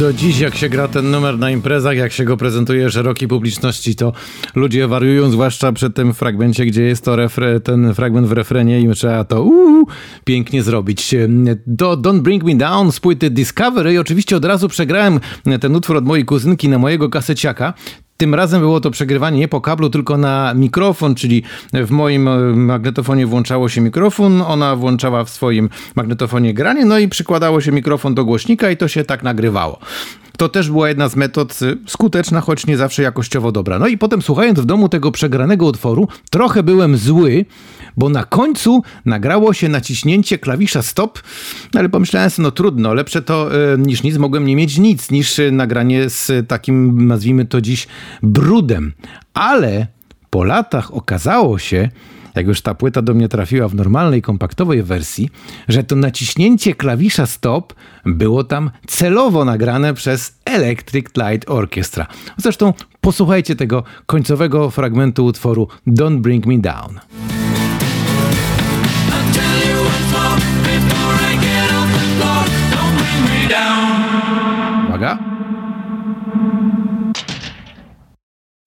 Do 0.00 0.12
dziś, 0.12 0.38
jak 0.38 0.54
się 0.54 0.68
gra 0.68 0.88
ten 0.88 1.10
numer 1.10 1.38
na 1.38 1.50
imprezach, 1.50 1.96
jak 1.96 2.12
się 2.12 2.24
go 2.24 2.36
prezentuje 2.36 2.90
szerokiej 2.90 3.28
publiczności, 3.28 3.96
to 3.96 4.12
ludzie 4.54 4.88
wariują, 4.88 5.30
zwłaszcza 5.30 5.72
przy 5.72 5.90
tym 5.90 6.14
fragmencie, 6.14 6.66
gdzie 6.66 6.82
jest 6.82 7.04
to 7.04 7.16
refre, 7.16 7.60
ten 7.60 7.94
fragment 7.94 8.26
w 8.26 8.32
refrenie 8.32 8.80
i 8.80 8.94
trzeba 8.94 9.24
to 9.24 9.42
uu, 9.42 9.86
pięknie 10.24 10.62
zrobić. 10.62 11.14
Do 11.66 11.96
Don't 11.96 12.20
Bring 12.20 12.44
Me 12.44 12.54
Down 12.54 12.92
z 12.92 13.00
płyty 13.00 13.30
Discovery 13.30 14.00
oczywiście 14.00 14.36
od 14.36 14.44
razu 14.44 14.68
przegrałem 14.68 15.20
ten 15.60 15.76
utwór 15.76 15.96
od 15.96 16.04
mojej 16.04 16.24
kuzynki 16.24 16.68
na 16.68 16.78
mojego 16.78 17.08
kaseciaka. 17.08 17.74
Tym 18.20 18.34
razem 18.34 18.60
było 18.60 18.80
to 18.80 18.90
przegrywanie 18.90 19.38
nie 19.38 19.48
po 19.48 19.60
kablu, 19.60 19.90
tylko 19.90 20.16
na 20.16 20.54
mikrofon, 20.54 21.14
czyli 21.14 21.42
w 21.72 21.90
moim 21.90 22.28
e, 22.28 22.38
magnetofonie 22.56 23.26
włączało 23.26 23.68
się 23.68 23.80
mikrofon, 23.80 24.42
ona 24.42 24.76
włączała 24.76 25.24
w 25.24 25.30
swoim 25.30 25.68
magnetofonie 25.94 26.54
granie, 26.54 26.84
no 26.84 26.98
i 26.98 27.08
przykładało 27.08 27.60
się 27.60 27.72
mikrofon 27.72 28.14
do 28.14 28.24
głośnika 28.24 28.70
i 28.70 28.76
to 28.76 28.88
się 28.88 29.04
tak 29.04 29.22
nagrywało. 29.22 29.78
To 30.40 30.48
też 30.48 30.70
była 30.70 30.88
jedna 30.88 31.08
z 31.08 31.16
metod 31.16 31.62
y, 31.62 31.78
skuteczna, 31.86 32.40
choć 32.40 32.66
nie 32.66 32.76
zawsze 32.76 33.02
jakościowo 33.02 33.52
dobra. 33.52 33.78
No 33.78 33.88
i 33.88 33.98
potem 33.98 34.22
słuchając 34.22 34.60
w 34.60 34.64
domu 34.64 34.88
tego 34.88 35.12
przegranego 35.12 35.66
utworu, 35.66 36.08
trochę 36.30 36.62
byłem 36.62 36.96
zły, 36.96 37.44
bo 37.96 38.08
na 38.08 38.24
końcu 38.24 38.82
nagrało 39.04 39.52
się 39.52 39.68
naciśnięcie 39.68 40.38
klawisza 40.38 40.82
stop, 40.82 41.18
ale 41.74 41.88
pomyślałem 41.88 42.30
sobie, 42.30 42.42
no 42.42 42.50
trudno, 42.50 42.94
lepsze 42.94 43.22
to 43.22 43.50
y, 43.74 43.78
niż 43.78 44.02
nic, 44.02 44.16
mogłem 44.16 44.46
nie 44.46 44.56
mieć 44.56 44.78
nic 44.78 45.10
niż 45.10 45.38
y, 45.38 45.52
nagranie 45.52 46.10
z 46.10 46.48
takim, 46.48 47.06
nazwijmy 47.06 47.44
to 47.44 47.60
dziś, 47.60 47.86
brudem. 48.22 48.92
Ale 49.34 49.86
po 50.30 50.44
latach 50.44 50.94
okazało 50.94 51.58
się, 51.58 51.88
jak 52.40 52.46
już 52.46 52.62
ta 52.62 52.74
płyta 52.74 53.02
do 53.02 53.14
mnie 53.14 53.28
trafiła 53.28 53.68
w 53.68 53.74
normalnej, 53.74 54.22
kompaktowej 54.22 54.82
wersji, 54.82 55.28
że 55.68 55.84
to 55.84 55.96
naciśnięcie 55.96 56.74
klawisza 56.74 57.26
stop 57.26 57.74
było 58.06 58.44
tam 58.44 58.70
celowo 58.86 59.44
nagrane 59.44 59.94
przez 59.94 60.38
Electric 60.44 61.06
Light 61.16 61.50
Orchestra. 61.50 62.06
Zresztą 62.36 62.72
posłuchajcie 63.00 63.56
tego 63.56 63.82
końcowego 64.06 64.70
fragmentu 64.70 65.24
utworu 65.24 65.68
Don't 65.86 66.20
Bring 66.20 66.46
Me 66.46 66.58
Down. 66.58 67.00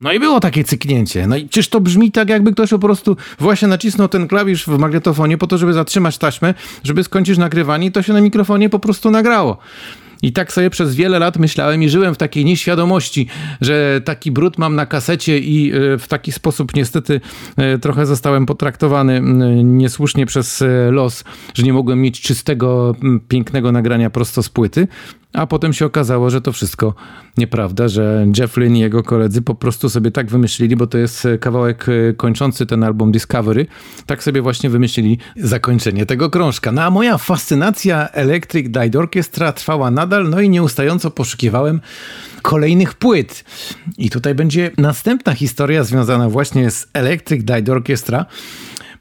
No 0.03 0.13
i 0.13 0.19
było 0.19 0.39
takie 0.39 0.63
cyknięcie. 0.63 1.27
No 1.27 1.36
i 1.36 1.50
czyż 1.50 1.69
to 1.69 1.81
brzmi 1.81 2.12
tak, 2.12 2.29
jakby 2.29 2.51
ktoś 2.51 2.69
po 2.69 2.79
prostu 2.79 3.17
właśnie 3.39 3.67
nacisnął 3.67 4.07
ten 4.07 4.27
klawisz 4.27 4.65
w 4.65 4.77
magnetofonie 4.77 5.38
po 5.38 5.48
to, 5.48 5.57
żeby 5.57 5.74
zatrzymać 5.74 6.17
taśmę, 6.17 6.53
żeby 6.83 7.03
skończyć 7.03 7.38
nagrywanie 7.38 7.88
i 7.88 7.91
to 7.91 8.01
się 8.01 8.13
na 8.13 8.22
mikrofonie 8.22 8.69
po 8.69 8.79
prostu 8.79 9.12
nagrało. 9.12 9.57
I 10.22 10.33
tak 10.33 10.53
sobie 10.53 10.69
przez 10.69 10.95
wiele 10.95 11.19
lat 11.19 11.38
myślałem 11.38 11.83
i 11.83 11.89
żyłem 11.89 12.15
w 12.15 12.17
takiej 12.17 12.45
nieświadomości, 12.45 13.27
że 13.62 14.01
taki 14.05 14.31
brud 14.31 14.57
mam 14.57 14.75
na 14.75 14.86
kasecie 14.86 15.39
i 15.39 15.72
e, 15.72 15.98
w 15.98 16.07
taki 16.07 16.31
sposób 16.31 16.75
niestety 16.75 17.22
e, 17.57 17.77
trochę 17.77 18.05
zostałem 18.05 18.45
potraktowany 18.45 19.22
niesłusznie 19.63 20.25
przez 20.25 20.62
e, 20.62 20.91
los, 20.91 21.24
że 21.53 21.63
nie 21.63 21.74
mogłem 21.74 22.01
mieć 22.01 22.22
czystego, 22.22 22.95
pięknego 23.27 23.72
nagrania 23.72 24.10
prosto 24.10 24.43
z 24.43 24.50
płyty. 24.50 24.88
A 25.33 25.47
potem 25.47 25.73
się 25.73 25.85
okazało, 25.85 26.29
że 26.29 26.41
to 26.41 26.51
wszystko 26.51 26.93
nieprawda, 27.37 27.87
że 27.87 28.27
Jeff 28.37 28.57
Lynne 28.57 28.77
i 28.77 28.81
jego 28.81 29.03
koledzy 29.03 29.41
po 29.41 29.55
prostu 29.55 29.89
sobie 29.89 30.11
tak 30.11 30.29
wymyślili, 30.29 30.75
bo 30.75 30.87
to 30.87 30.97
jest 30.97 31.27
kawałek 31.39 31.85
kończący 32.17 32.65
ten 32.65 32.83
album 32.83 33.11
Discovery, 33.11 33.65
tak 34.05 34.23
sobie 34.23 34.41
właśnie 34.41 34.69
wymyślili 34.69 35.17
zakończenie 35.35 36.05
tego 36.05 36.29
krążka. 36.29 36.71
No 36.71 36.83
a 36.83 36.89
moja 36.89 37.17
fascynacja 37.17 38.09
Electric 38.09 38.65
Light 38.65 38.95
Orchestra 38.95 39.53
trwała 39.53 39.91
nadal, 39.91 40.29
no 40.29 40.41
i 40.41 40.49
nieustająco 40.49 41.11
poszukiwałem 41.11 41.81
kolejnych 42.41 42.93
płyt. 42.93 43.43
I 43.97 44.09
tutaj 44.09 44.35
będzie 44.35 44.71
następna 44.77 45.33
historia 45.33 45.83
związana 45.83 46.29
właśnie 46.29 46.71
z 46.71 46.87
Electric 46.93 47.49
Light 47.49 47.69
Orchestra 47.69 48.25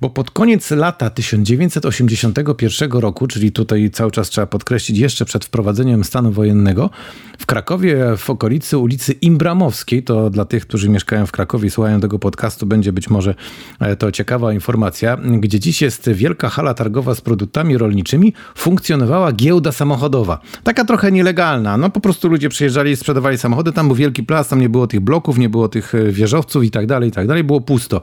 bo 0.02 0.10
pod 0.10 0.30
koniec 0.30 0.70
lata 0.70 1.10
1981 1.10 2.92
roku, 2.92 3.26
czyli 3.26 3.52
tutaj 3.52 3.90
cały 3.90 4.10
czas 4.10 4.30
trzeba 4.30 4.46
podkreślić, 4.46 4.98
jeszcze 4.98 5.24
przed 5.24 5.44
wprowadzeniem 5.44 6.04
stanu 6.04 6.32
wojennego, 6.32 6.90
w 7.38 7.46
Krakowie, 7.46 8.16
w 8.16 8.30
okolicy 8.30 8.78
ulicy 8.78 9.12
Imbramowskiej, 9.12 10.02
to 10.02 10.30
dla 10.30 10.44
tych, 10.44 10.66
którzy 10.66 10.88
mieszkają 10.88 11.26
w 11.26 11.32
Krakowie 11.32 11.66
i 11.66 11.70
słuchają 11.70 12.00
tego 12.00 12.18
podcastu, 12.18 12.66
będzie 12.66 12.92
być 12.92 13.10
może 13.10 13.34
e, 13.80 13.96
to 13.96 14.12
ciekawa 14.12 14.52
informacja, 14.52 15.16
gdzie 15.16 15.60
dziś 15.60 15.82
jest 15.82 16.10
wielka 16.10 16.48
hala 16.48 16.74
targowa 16.74 17.14
z 17.14 17.20
produktami 17.20 17.78
rolniczymi, 17.78 18.32
funkcjonowała 18.54 19.32
giełda 19.32 19.72
samochodowa. 19.72 20.40
Taka 20.64 20.84
trochę 20.84 21.12
nielegalna, 21.12 21.76
no 21.76 21.90
po 21.90 22.00
prostu 22.00 22.28
ludzie 22.28 22.48
przyjeżdżali 22.48 22.90
i 22.90 22.96
sprzedawali 22.96 23.38
samochody, 23.38 23.72
tam 23.72 23.86
był 23.86 23.96
wielki 23.96 24.22
plac, 24.22 24.48
tam 24.48 24.60
nie 24.60 24.68
było 24.68 24.86
tych 24.86 25.00
bloków, 25.00 25.38
nie 25.38 25.48
było 25.48 25.68
tych 25.68 25.94
e, 25.94 26.12
wieżowców 26.12 26.64
i 26.64 26.70
tak 26.70 26.86
dalej, 26.86 27.08
i 27.08 27.12
tak 27.12 27.26
dalej, 27.26 27.44
było 27.44 27.60
pusto. 27.60 28.00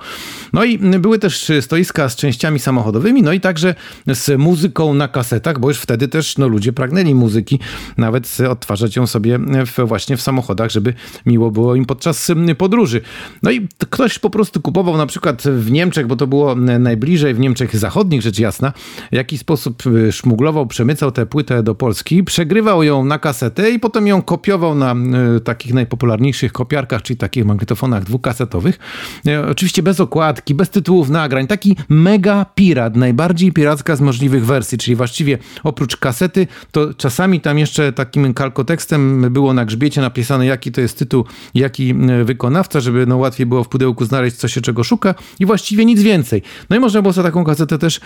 No 0.53 0.63
i 0.63 0.77
były 0.77 1.19
też 1.19 1.51
stoiska 1.61 1.88
z 2.07 2.15
częściami 2.15 2.59
samochodowymi, 2.59 3.23
no 3.23 3.33
i 3.33 3.39
także 3.39 3.75
z 4.07 4.39
muzyką 4.39 4.93
na 4.93 5.07
kasetach, 5.07 5.59
bo 5.59 5.67
już 5.67 5.79
wtedy 5.79 6.07
też 6.07 6.37
no, 6.37 6.47
ludzie 6.47 6.73
pragnęli 6.73 7.15
muzyki, 7.15 7.59
nawet 7.97 8.37
odtwarzać 8.49 8.95
ją 8.95 9.07
sobie 9.07 9.39
w, 9.65 9.87
właśnie 9.87 10.17
w 10.17 10.21
samochodach, 10.21 10.71
żeby 10.71 10.93
miło 11.25 11.51
było 11.51 11.75
im 11.75 11.85
podczas 11.85 12.31
podróży. 12.57 13.01
No 13.43 13.51
i 13.51 13.67
ktoś 13.89 14.19
po 14.19 14.29
prostu 14.29 14.61
kupował 14.61 14.97
na 14.97 15.05
przykład 15.05 15.43
w 15.43 15.71
Niemczech, 15.71 16.07
bo 16.07 16.15
to 16.15 16.27
było 16.27 16.55
najbliżej, 16.55 17.33
w 17.33 17.39
Niemczech 17.39 17.77
zachodnich 17.77 18.21
rzecz 18.21 18.39
jasna, 18.39 18.73
w 19.11 19.15
jaki 19.15 19.37
sposób 19.37 19.83
szmuglował, 20.11 20.67
przemycał 20.67 21.11
tę 21.11 21.25
płytę 21.25 21.63
do 21.63 21.75
Polski, 21.75 22.23
przegrywał 22.23 22.83
ją 22.83 23.05
na 23.05 23.19
kasetę 23.19 23.71
i 23.71 23.79
potem 23.79 24.07
ją 24.07 24.21
kopiował 24.21 24.75
na 24.75 24.95
y, 25.37 25.39
takich 25.39 25.73
najpopularniejszych 25.73 26.51
kopiarkach, 26.51 27.01
czyli 27.01 27.17
takich 27.17 27.45
magnetofonach 27.45 28.03
dwukasetowych. 28.03 28.79
Y, 29.27 29.45
oczywiście 29.45 29.83
bez 29.83 29.99
okładki, 29.99 30.55
bez 30.55 30.69
tytułów 30.69 31.09
nagrań. 31.09 31.47
Taki 31.47 31.75
mega 31.89 32.45
pirat, 32.55 32.95
najbardziej 32.95 33.51
piracka 33.51 33.95
z 33.95 34.01
możliwych 34.01 34.45
wersji, 34.45 34.77
czyli 34.77 34.95
właściwie 34.95 35.37
oprócz 35.63 35.97
kasety, 35.97 36.47
to 36.71 36.93
czasami 36.93 37.41
tam 37.41 37.59
jeszcze 37.59 37.93
takim 37.93 38.33
kalkotekstem 38.33 39.33
było 39.33 39.53
na 39.53 39.65
grzbiecie 39.65 40.01
napisane, 40.01 40.45
jaki 40.45 40.71
to 40.71 40.81
jest 40.81 40.99
tytuł, 40.99 41.25
jaki 41.53 41.95
y, 42.21 42.25
wykonawca, 42.25 42.79
żeby 42.79 43.05
no 43.05 43.17
łatwiej 43.17 43.45
było 43.45 43.63
w 43.63 43.69
pudełku 43.69 44.05
znaleźć, 44.05 44.37
co 44.37 44.47
się 44.47 44.61
czego 44.61 44.83
szuka 44.83 45.15
i 45.39 45.45
właściwie 45.45 45.85
nic 45.85 46.01
więcej. 46.01 46.41
No 46.69 46.75
i 46.75 46.79
można 46.79 47.01
było 47.01 47.13
sobie 47.13 47.25
taką 47.25 47.43
kasetę 47.43 47.77
też 47.77 47.99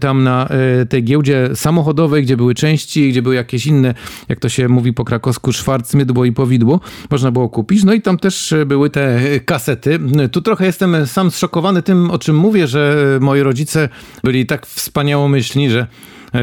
tam 0.00 0.24
na 0.24 0.48
tej 0.88 1.04
giełdzie 1.04 1.50
samochodowej, 1.54 2.22
gdzie 2.22 2.36
były 2.36 2.54
części, 2.54 3.10
gdzie 3.10 3.22
były 3.22 3.34
jakieś 3.34 3.66
inne, 3.66 3.94
jak 4.28 4.40
to 4.40 4.48
się 4.48 4.68
mówi 4.68 4.92
po 4.92 5.04
krakowsku, 5.04 5.52
szwarc, 5.52 5.94
mydło 5.94 6.24
i 6.24 6.32
powidło, 6.32 6.80
można 7.10 7.30
było 7.30 7.48
kupić. 7.48 7.84
No 7.84 7.92
i 7.92 8.02
tam 8.02 8.18
też 8.18 8.54
były 8.66 8.90
te 8.90 9.20
kasety. 9.44 9.98
Tu 10.32 10.42
trochę 10.42 10.66
jestem 10.66 11.06
sam 11.06 11.30
zszokowany 11.30 11.82
tym, 11.82 12.10
o 12.10 12.18
czym 12.18 12.36
mówię, 12.36 12.66
że 12.66 13.18
moi 13.20 13.42
rodzice 13.42 13.88
byli 14.24 14.46
tak 14.46 14.66
wspaniałomyślni, 14.66 15.70
że 15.70 15.86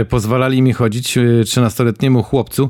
pozwalali 0.10 0.62
mi 0.62 0.74
chodzić 0.74 1.17
13-letniemu 1.17 2.24
chłopcu 2.24 2.69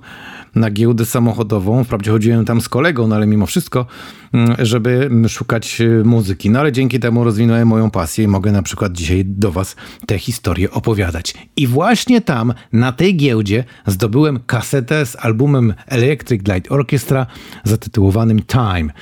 na 0.56 0.72
giełdę 0.72 1.06
samochodową. 1.06 1.84
Wprawdzie 1.84 2.12
chodziłem 2.12 2.46
tam 2.46 2.62
z 2.62 2.70
kolegą, 2.70 3.08
no 3.08 3.16
ale 3.16 3.28
mimo 3.28 3.46
wszystko, 3.46 3.86
mm, 4.34 4.56
żeby 4.60 5.10
szukać 5.28 5.82
e, 5.82 6.04
muzyki. 6.04 6.50
No 6.50 6.60
ale 6.60 6.72
dzięki 6.72 7.00
temu 7.00 7.24
rozwinąłem 7.24 7.68
moją 7.68 7.92
pasję 7.92 8.24
i 8.24 8.28
mogę 8.28 8.52
na 8.52 8.62
przykład 8.62 8.94
dzisiaj 8.94 9.26
do 9.26 9.52
Was 9.52 9.76
tę 10.08 10.20
historię 10.20 10.72
opowiadać. 10.72 11.34
I 11.56 11.68
właśnie 11.68 12.22
tam, 12.22 12.54
na 12.74 12.92
tej 12.92 13.18
giełdzie, 13.18 13.64
zdobyłem 13.88 14.40
kasetę 14.46 15.06
z 15.06 15.16
albumem 15.16 15.74
Electric 15.88 16.48
Light 16.48 16.72
Orchestra 16.72 17.26
zatytułowanym 17.64 18.40
Time. 18.42 18.94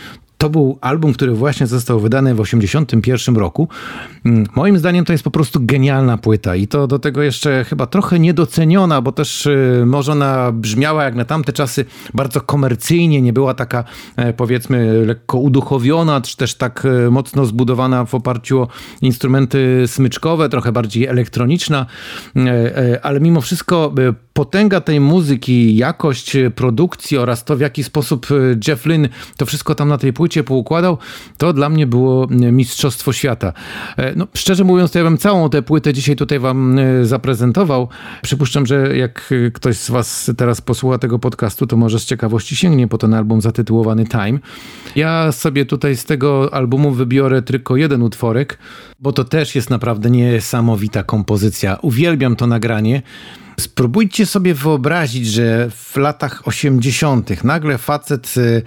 To 0.45 0.49
był 0.49 0.77
album, 0.81 1.13
który 1.13 1.31
właśnie 1.31 1.67
został 1.67 1.99
wydany 1.99 2.35
w 2.35 2.37
1981 2.37 3.35
roku. 3.37 3.67
Mm, 4.25 4.45
moim 4.55 4.77
zdaniem 4.77 5.05
to 5.05 5.11
jest 5.11 5.23
po 5.23 5.31
prostu 5.31 5.59
genialna 5.61 6.17
płyta 6.17 6.55
i 6.55 6.67
to 6.67 6.87
do 6.87 6.99
tego 6.99 7.23
jeszcze 7.23 7.63
chyba 7.63 7.85
trochę 7.85 8.19
niedoceniona, 8.19 9.01
bo 9.01 9.11
też 9.11 9.45
y, 9.45 9.83
może 9.85 10.11
ona 10.11 10.51
brzmiała 10.51 11.03
jak 11.03 11.15
na 11.15 11.25
tamte 11.25 11.53
czasy 11.53 11.85
bardzo 12.13 12.41
komercyjnie, 12.41 13.21
nie 13.21 13.33
była 13.33 13.53
taka 13.53 13.83
e, 14.15 14.33
powiedzmy 14.33 15.05
lekko 15.05 15.37
uduchowiona, 15.37 16.21
czy 16.21 16.37
też 16.37 16.55
tak 16.55 16.85
e, 16.85 17.09
mocno 17.09 17.45
zbudowana 17.45 18.05
w 18.05 18.15
oparciu 18.15 18.61
o 18.61 18.67
instrumenty 19.01 19.83
smyczkowe, 19.87 20.49
trochę 20.49 20.71
bardziej 20.71 21.05
elektroniczna, 21.05 21.85
e, 22.35 22.99
ale 23.05 23.19
mimo 23.19 23.41
wszystko 23.41 23.93
potęga 24.33 24.81
tej 24.81 24.99
muzyki, 24.99 25.75
jakość 25.75 26.37
produkcji 26.55 27.17
oraz 27.17 27.43
to 27.43 27.55
w 27.57 27.59
jaki 27.59 27.83
sposób 27.83 28.27
Jeff 28.67 28.85
Lynne 28.85 29.09
to 29.37 29.45
wszystko 29.45 29.75
tam 29.75 29.89
na 29.89 29.97
tej 29.97 30.13
płycie 30.13 30.34
poukładał, 30.43 30.97
to 31.37 31.53
dla 31.53 31.69
mnie 31.69 31.87
było 31.87 32.27
mistrzostwo 32.51 33.13
świata. 33.13 33.53
No, 34.15 34.27
szczerze 34.33 34.63
mówiąc, 34.63 34.91
to 34.91 34.99
ja 34.99 35.05
bym 35.05 35.17
całą 35.17 35.49
tę 35.49 35.61
płytę 35.61 35.93
dzisiaj 35.93 36.15
tutaj 36.15 36.39
wam 36.39 36.79
e, 36.79 37.05
zaprezentował. 37.05 37.89
Przypuszczam, 38.21 38.65
że 38.65 38.97
jak 38.97 39.33
ktoś 39.53 39.77
z 39.77 39.89
was 39.89 40.31
teraz 40.37 40.61
posłucha 40.61 40.97
tego 40.97 41.19
podcastu, 41.19 41.67
to 41.67 41.77
może 41.77 41.99
z 41.99 42.05
ciekawości 42.05 42.55
sięgnie 42.55 42.87
po 42.87 42.97
ten 42.97 43.13
album 43.13 43.41
zatytułowany 43.41 44.05
Time. 44.05 44.39
Ja 44.95 45.31
sobie 45.31 45.65
tutaj 45.65 45.95
z 45.95 46.05
tego 46.05 46.53
albumu 46.53 46.91
wybiorę 46.91 47.41
tylko 47.41 47.75
jeden 47.75 48.01
utworek, 48.01 48.57
bo 48.99 49.13
to 49.13 49.23
też 49.23 49.55
jest 49.55 49.69
naprawdę 49.69 50.09
niesamowita 50.09 51.03
kompozycja. 51.03 51.77
Uwielbiam 51.81 52.35
to 52.35 52.47
nagranie. 52.47 53.01
Spróbujcie 53.59 54.25
sobie 54.25 54.53
wyobrazić, 54.53 55.27
że 55.27 55.69
w 55.69 55.97
latach 55.97 56.47
80. 56.47 57.43
nagle 57.43 57.77
facet 57.77 58.33
e, 58.37 58.61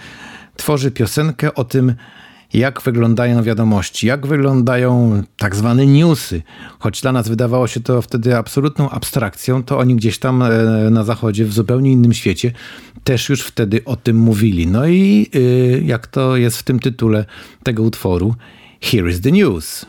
tworzy 0.59 0.91
piosenkę 0.91 1.55
o 1.55 1.65
tym, 1.65 1.95
jak 2.53 2.83
wyglądają 2.83 3.43
wiadomości, 3.43 4.07
jak 4.07 4.27
wyglądają 4.27 5.23
tak 5.37 5.57
zwane 5.57 5.87
newsy. 5.87 6.43
Choć 6.79 7.01
dla 7.01 7.13
nas 7.13 7.29
wydawało 7.29 7.67
się 7.67 7.81
to 7.81 8.03
wtedy 8.03 8.37
absolutną 8.37 8.91
abstrakcją, 8.91 9.63
to 9.63 9.79
oni 9.79 9.97
gdzieś 9.97 10.19
tam 10.19 10.43
e, 10.43 10.49
na 10.91 11.05
zachodzie, 11.05 11.45
w 11.45 11.53
zupełnie 11.53 11.93
innym 11.93 12.13
świecie, 12.13 12.53
też 13.05 13.29
już 13.29 13.43
wtedy 13.43 13.85
o 13.85 13.97
tym 13.97 14.17
mówili. 14.17 14.67
No 14.67 14.87
i 14.87 15.31
y, 15.35 15.83
jak 15.87 16.07
to 16.07 16.37
jest 16.37 16.59
w 16.59 16.63
tym 16.63 16.79
tytule 16.79 17.25
tego 17.63 17.83
utworu, 17.83 18.35
Here 18.81 19.11
is 19.11 19.21
the 19.21 19.33
News. 19.33 19.87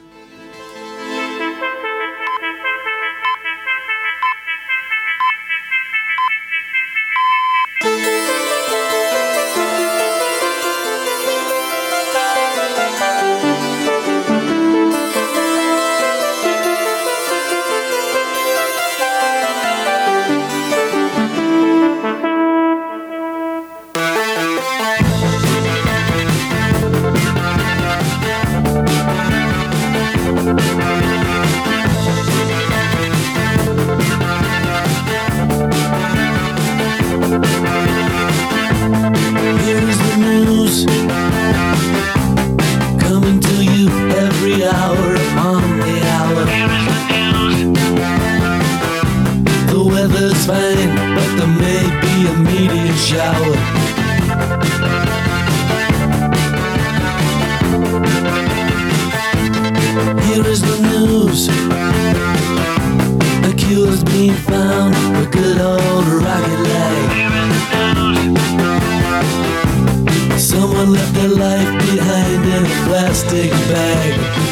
baby. 73.99 74.48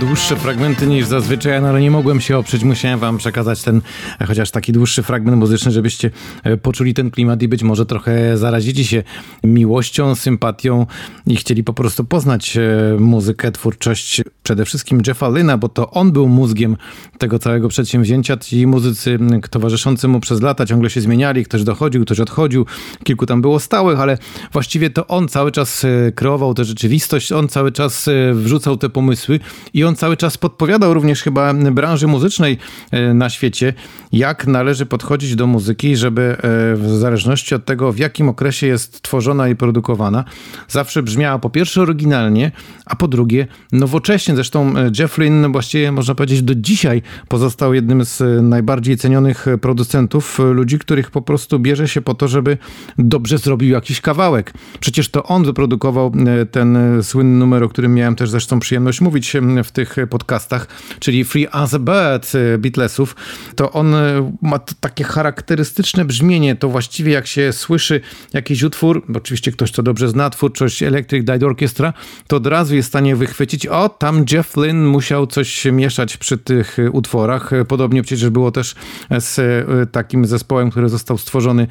Dłuższe 0.00 0.36
fragmenty 0.36 0.86
niż 0.86 1.06
zazwyczaj, 1.06 1.62
no 1.62 1.68
ale 1.68 1.80
nie 1.80 1.90
mogłem 1.90 2.20
się 2.20 2.38
oprzeć. 2.38 2.64
Musiałem 2.64 2.98
wam 2.98 3.18
przekazać 3.18 3.62
ten 3.62 3.80
chociaż 4.26 4.50
taki 4.50 4.72
dłuższy 4.72 5.02
fragment 5.02 5.36
muzyczny, 5.36 5.72
żebyście 5.72 6.10
e, 6.44 6.56
poczuli 6.56 6.94
ten 6.94 7.10
klimat 7.10 7.42
i 7.42 7.48
być 7.48 7.62
może 7.62 7.86
trochę 7.86 8.38
zarazili 8.38 8.84
się 8.84 9.02
miłością, 9.44 10.14
sympatią 10.14 10.86
i 11.26 11.36
chcieli 11.36 11.64
po 11.64 11.72
prostu 11.72 12.04
poznać 12.04 12.56
e, 12.56 12.60
muzykę, 13.00 13.52
twórczość 13.52 14.22
przede 14.42 14.64
wszystkim 14.64 15.02
Jeffa 15.06 15.28
Lyna, 15.28 15.58
bo 15.58 15.68
to 15.68 15.90
on 15.90 16.12
był 16.12 16.28
mózgiem 16.28 16.76
tego 17.18 17.38
całego 17.38 17.68
przedsięwzięcia. 17.68 18.36
Ci 18.36 18.66
muzycy 18.66 19.18
towarzyszący 19.50 20.08
mu 20.08 20.20
przez 20.20 20.42
lata 20.42 20.66
ciągle 20.66 20.90
się 20.90 21.00
zmieniali, 21.00 21.44
ktoś 21.44 21.64
dochodził, 21.64 22.04
ktoś 22.04 22.20
odchodził, 22.20 22.66
kilku 23.04 23.26
tam 23.26 23.42
było 23.42 23.60
stałych, 23.60 24.00
ale 24.00 24.18
właściwie 24.52 24.90
to 24.90 25.06
on 25.06 25.28
cały 25.28 25.52
czas 25.52 25.84
e, 25.84 26.12
kreował 26.12 26.54
tę 26.54 26.64
rzeczywistość, 26.64 27.32
on 27.32 27.48
cały 27.48 27.72
czas 27.72 28.08
wrzucał 28.32 28.76
te 28.76 28.88
pomysły 28.88 29.40
i 29.74 29.84
on 29.84 29.96
cały 29.96 30.16
czas 30.16 30.38
podpowiadał 30.38 30.94
również 30.94 31.22
chyba 31.22 31.54
branży 31.54 32.06
muzycznej 32.06 32.58
e, 32.90 33.14
na 33.14 33.30
świecie, 33.30 33.74
jak 34.12 34.46
należy 34.46 34.86
podchodzić 34.86 35.36
do 35.36 35.46
muzyki, 35.46 35.96
żeby 35.96 36.22
e, 36.22 36.36
w 36.76 36.88
zależności 36.88 37.54
od 37.54 37.64
tego, 37.64 37.92
w 37.92 37.98
jakim 37.98 38.28
okresie 38.28 38.66
jest 38.66 39.02
tworzona 39.02 39.48
i 39.48 39.56
produkowana, 39.56 40.24
zawsze 40.68 41.02
brzmiała 41.02 41.38
po 41.38 41.50
pierwsze 41.50 41.82
oryginalnie, 41.82 42.52
a 42.86 42.96
po 42.96 43.08
drugie 43.08 43.46
nowocześnie. 43.72 44.34
Zresztą 44.34 44.74
Jeff 44.98 45.18
Lynne 45.18 45.48
właściwie 45.48 45.92
można 45.92 46.14
powiedzieć 46.14 46.42
do 46.42 46.54
dzisiaj 46.54 47.02
pozostał 47.28 47.74
jednym 47.74 48.04
z 48.04 48.42
najbardziej 48.42 48.96
cenionych 48.96 49.46
producentów, 49.60 50.38
ludzi, 50.38 50.78
których 50.78 51.10
po 51.10 51.22
prostu 51.22 51.58
bierze 51.58 51.88
się 51.88 52.00
po 52.00 52.14
to, 52.14 52.28
żeby 52.28 52.58
dobrze 52.98 53.38
zrobił 53.38 53.70
jakiś 53.70 54.00
kawałek. 54.00 54.54
Przecież 54.80 55.08
to 55.08 55.22
on 55.22 55.44
wyprodukował 55.44 56.12
ten 56.50 56.78
słynny 57.02 57.38
numer, 57.38 57.64
o 57.64 57.68
którym 57.68 57.94
miałem 57.94 58.14
też 58.16 58.30
zresztą 58.30 58.60
przyjemność 58.60 59.00
mówić 59.00 59.26
w 59.64 59.70
tych 59.70 59.96
podcastach, 60.10 60.66
czyli 60.98 61.24
Free 61.24 61.46
as 61.52 61.74
a 61.74 61.78
Bird 61.78 62.32
Beatlesów. 62.58 63.16
To 63.56 63.72
on 63.72 63.94
ma 64.42 64.58
takie 64.58 65.04
charakterystyczne 65.04 66.04
brzmienie, 66.04 66.56
to 66.56 66.68
właściwie 66.68 67.12
jak 67.12 67.26
się 67.26 67.52
słyszy 67.52 68.00
jakiś 68.32 68.62
utwór, 68.62 69.02
oczywiście 69.14 69.52
ktoś, 69.52 69.72
kto 69.72 69.82
dobrze 69.82 70.08
zna 70.08 70.30
twórczość 70.30 70.82
Electric 70.82 71.28
Light 71.28 71.42
Orchestra, 71.42 71.92
to 72.26 72.36
od 72.36 72.46
razu 72.46 72.74
jest 72.74 72.88
w 72.88 72.92
stanie 72.92 73.16
wychwycić, 73.16 73.66
o, 73.66 73.88
tam 73.88 74.24
Jeff 74.32 74.56
Lynne 74.56 74.88
musiał 74.88 75.26
coś 75.26 75.64
mieszać 75.64 76.16
przy 76.16 76.38
tych 76.38 76.76
utworach. 76.92 77.50
Podobnie 77.68 78.02
przecież 78.02 78.30
było 78.30 78.50
też 78.50 78.74
z 79.18 79.38
e, 79.38 79.86
takim 79.86 80.24
zespołem, 80.24 80.70
który 80.70 80.88
został 80.88 81.18
stworzony 81.18 81.66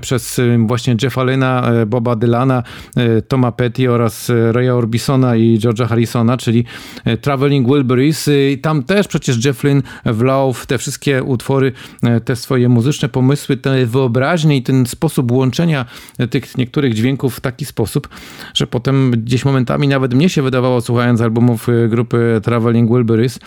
przez 0.00 0.40
właśnie 0.66 0.96
Jeffa 1.02 1.24
Lynna, 1.24 1.70
e, 1.72 1.86
Boba 1.86 2.16
Dylana, 2.16 2.62
Toma 3.28 3.52
Petty 3.52 3.90
oraz 3.90 4.32
Raya 4.52 4.70
Orbisona 4.70 5.36
i 5.36 5.58
George'a 5.58 5.88
Harrisona, 5.88 6.36
czyli 6.36 6.64
Traveling 7.20 7.68
Wilburys. 7.68 8.30
I 8.52 8.58
tam 8.58 8.82
też 8.82 9.08
przecież 9.08 9.44
Jeff 9.44 9.64
Lynne 9.64 9.82
wlał 10.04 10.52
w 10.52 10.66
te 10.66 10.78
wszystkie 10.78 11.22
utwory 11.22 11.72
te 12.24 12.36
swoje 12.36 12.68
muzyczne 12.68 13.08
pomysły, 13.08 13.56
te 13.56 13.86
wyobraźnie 13.86 14.56
i 14.56 14.62
ten 14.62 14.86
sposób 14.86 15.30
łączenia 15.32 15.84
tych 16.30 16.58
niektórych 16.58 16.94
dźwięków 16.94 17.36
w 17.36 17.40
taki 17.40 17.64
sposób, 17.64 18.08
że 18.54 18.66
potem 18.66 19.10
gdzieś 19.10 19.44
momentami 19.44 19.88
nawet 19.88 20.14
mnie 20.14 20.28
się 20.28 20.42
wydawało, 20.42 20.80
słuchając 20.80 21.20
albumów 21.20 21.68
y, 21.68 21.88
grupy 21.88 22.40
Traveling 22.42 22.90
Wilburys, 22.90 23.38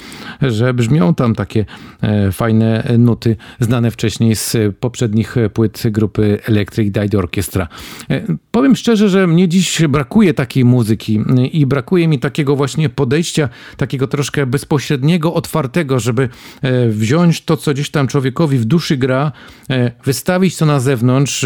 że 0.41 0.73
brzmią 0.73 1.13
tam 1.13 1.35
takie 1.35 1.65
e, 2.01 2.31
fajne 2.31 2.83
nuty 2.97 3.35
znane 3.59 3.91
wcześniej 3.91 4.35
z 4.35 4.57
poprzednich 4.79 5.35
płyt 5.53 5.83
grupy 5.91 6.39
Electric 6.45 6.91
Died 6.93 7.15
Orchestra. 7.15 7.67
E, 8.09 8.21
powiem 8.51 8.75
szczerze, 8.75 9.09
że 9.09 9.27
mnie 9.27 9.47
dziś 9.47 9.81
brakuje 9.89 10.33
takiej 10.33 10.65
muzyki 10.65 11.19
i 11.51 11.65
brakuje 11.65 12.07
mi 12.07 12.19
takiego 12.19 12.55
właśnie 12.55 12.89
podejścia, 12.89 13.48
takiego 13.77 14.07
troszkę 14.07 14.45
bezpośredniego, 14.45 15.33
otwartego, 15.33 15.99
żeby 15.99 16.29
e, 16.61 16.89
wziąć 16.89 17.41
to, 17.41 17.57
co 17.57 17.73
gdzieś 17.73 17.89
tam 17.89 18.07
człowiekowi 18.07 18.57
w 18.57 18.65
duszy 18.65 18.97
gra, 18.97 19.31
wystawić 20.05 20.57
to 20.57 20.65
na 20.65 20.79
zewnątrz, 20.79 21.45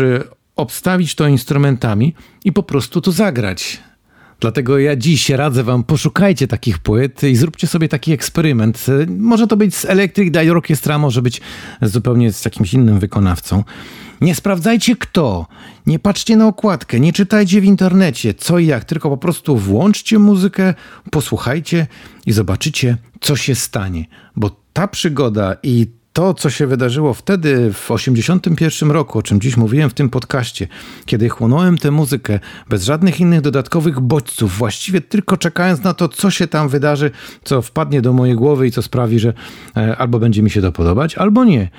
obstawić 0.56 1.16
to 1.16 1.28
instrumentami 1.28 2.16
i 2.46 2.52
po 2.52 2.64
prostu 2.64 3.02
to 3.02 3.12
zagrać. 3.12 3.82
Dlatego 4.40 4.80
ja 4.80 4.96
dziś 4.96 5.30
radzę 5.30 5.64
wam, 5.64 5.84
poszukajcie 5.84 6.48
takich 6.48 6.80
płyt 6.80 7.24
i 7.24 7.36
zróbcie 7.36 7.68
sobie 7.68 7.90
taki 7.90 8.12
eksperyment. 8.12 8.86
Może 9.08 9.48
to 9.48 9.58
być 9.58 9.76
z 9.76 9.86
Electric 9.86 10.32
Dial 10.32 10.50
Orchestra, 10.50 10.98
może 10.98 11.22
być 11.22 11.42
zupełnie 11.82 12.34
z 12.34 12.46
jakimś 12.46 12.74
innym 12.74 13.00
wykonawcą. 13.00 13.64
Nie 14.24 14.36
sprawdzajcie 14.36 14.96
kto, 14.96 15.48
nie 15.86 16.00
patrzcie 16.00 16.38
na 16.38 16.48
okładkę, 16.48 17.00
nie 17.00 17.14
czytajcie 17.14 17.62
w 17.62 17.66
internecie 17.66 18.34
co 18.34 18.60
i 18.60 18.66
jak, 18.66 18.86
tylko 18.86 19.10
po 19.10 19.18
prostu 19.18 19.58
włączcie 19.58 20.20
muzykę, 20.20 20.74
posłuchajcie 21.12 21.88
i 22.26 22.32
zobaczycie, 22.32 22.98
co 23.22 23.36
się 23.36 23.56
stanie. 23.56 24.06
Bo 24.36 24.52
ta 24.74 24.88
przygoda 24.88 25.56
i 25.64 25.88
to, 26.14 26.34
co 26.34 26.50
się 26.50 26.68
wydarzyło 26.68 27.14
wtedy 27.14 27.74
w 27.74 27.92
81 27.92 28.92
roku, 28.92 29.20
o 29.20 29.24
czym 29.24 29.42
dziś 29.42 29.58
mówiłem 29.58 29.90
w 29.90 29.94
tym 29.94 30.10
podcaście, 30.10 30.68
kiedy 31.06 31.30
chłonąłem 31.30 31.78
tę 31.78 31.92
muzykę 31.92 32.40
bez 32.70 32.84
żadnych 32.84 33.20
innych 33.20 33.42
dodatkowych 33.42 34.00
bodźców, 34.00 34.58
właściwie 34.58 35.02
tylko 35.02 35.38
czekając 35.38 35.84
na 35.84 35.94
to, 35.94 36.10
co 36.10 36.32
się 36.32 36.48
tam 36.48 36.70
wydarzy, 36.70 37.12
co 37.44 37.62
wpadnie 37.62 38.02
do 38.02 38.14
mojej 38.14 38.36
głowy 38.36 38.68
i 38.68 38.72
co 38.72 38.82
sprawi, 38.82 39.20
że 39.20 39.34
e, 39.78 39.98
albo 39.98 40.20
będzie 40.20 40.44
mi 40.44 40.50
się 40.50 40.62
to 40.62 40.72
podobać, 40.72 41.16
albo 41.16 41.44
nie. 41.44 41.70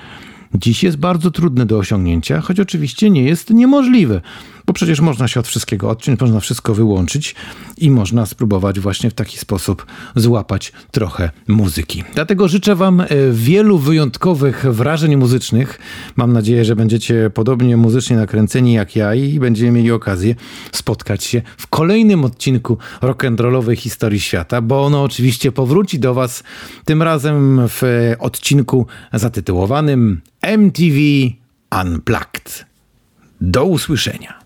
Dziś 0.57 0.83
jest 0.83 0.97
bardzo 0.97 1.31
trudne 1.31 1.65
do 1.65 1.77
osiągnięcia, 1.77 2.41
choć 2.41 2.59
oczywiście 2.59 3.09
nie 3.09 3.23
jest 3.23 3.49
niemożliwe 3.49 4.21
bo 4.65 4.73
przecież 4.73 4.99
można 4.99 5.27
się 5.27 5.39
od 5.39 5.47
wszystkiego 5.47 5.89
odciąć, 5.89 6.19
można 6.19 6.39
wszystko 6.39 6.73
wyłączyć 6.73 7.35
i 7.77 7.91
można 7.91 8.25
spróbować 8.25 8.79
właśnie 8.79 9.09
w 9.09 9.13
taki 9.13 9.37
sposób 9.37 9.85
złapać 10.15 10.71
trochę 10.91 11.29
muzyki. 11.47 12.03
Dlatego 12.13 12.47
życzę 12.47 12.75
Wam 12.75 13.01
e, 13.01 13.07
wielu 13.31 13.77
wyjątkowych 13.77 14.65
wrażeń 14.69 15.15
muzycznych. 15.15 15.79
Mam 16.15 16.33
nadzieję, 16.33 16.65
że 16.65 16.75
będziecie 16.75 17.29
podobnie 17.33 17.77
muzycznie 17.77 18.17
nakręceni 18.17 18.73
jak 18.73 18.95
ja 18.95 19.15
i 19.15 19.39
będziemy 19.39 19.71
mieli 19.71 19.91
okazję 19.91 20.35
spotkać 20.71 21.23
się 21.23 21.41
w 21.57 21.67
kolejnym 21.67 22.25
odcinku 22.25 22.77
rock'n'rollowej 23.01 23.75
historii 23.75 24.19
świata, 24.19 24.61
bo 24.61 24.85
ono 24.85 25.03
oczywiście 25.03 25.51
powróci 25.51 25.99
do 25.99 26.13
Was 26.13 26.43
tym 26.85 27.01
razem 27.01 27.61
w 27.67 28.13
odcinku 28.19 28.87
zatytułowanym 29.13 30.21
MTV 30.41 30.97
Unplugged. 31.81 32.65
Do 33.41 33.65
usłyszenia. 33.65 34.44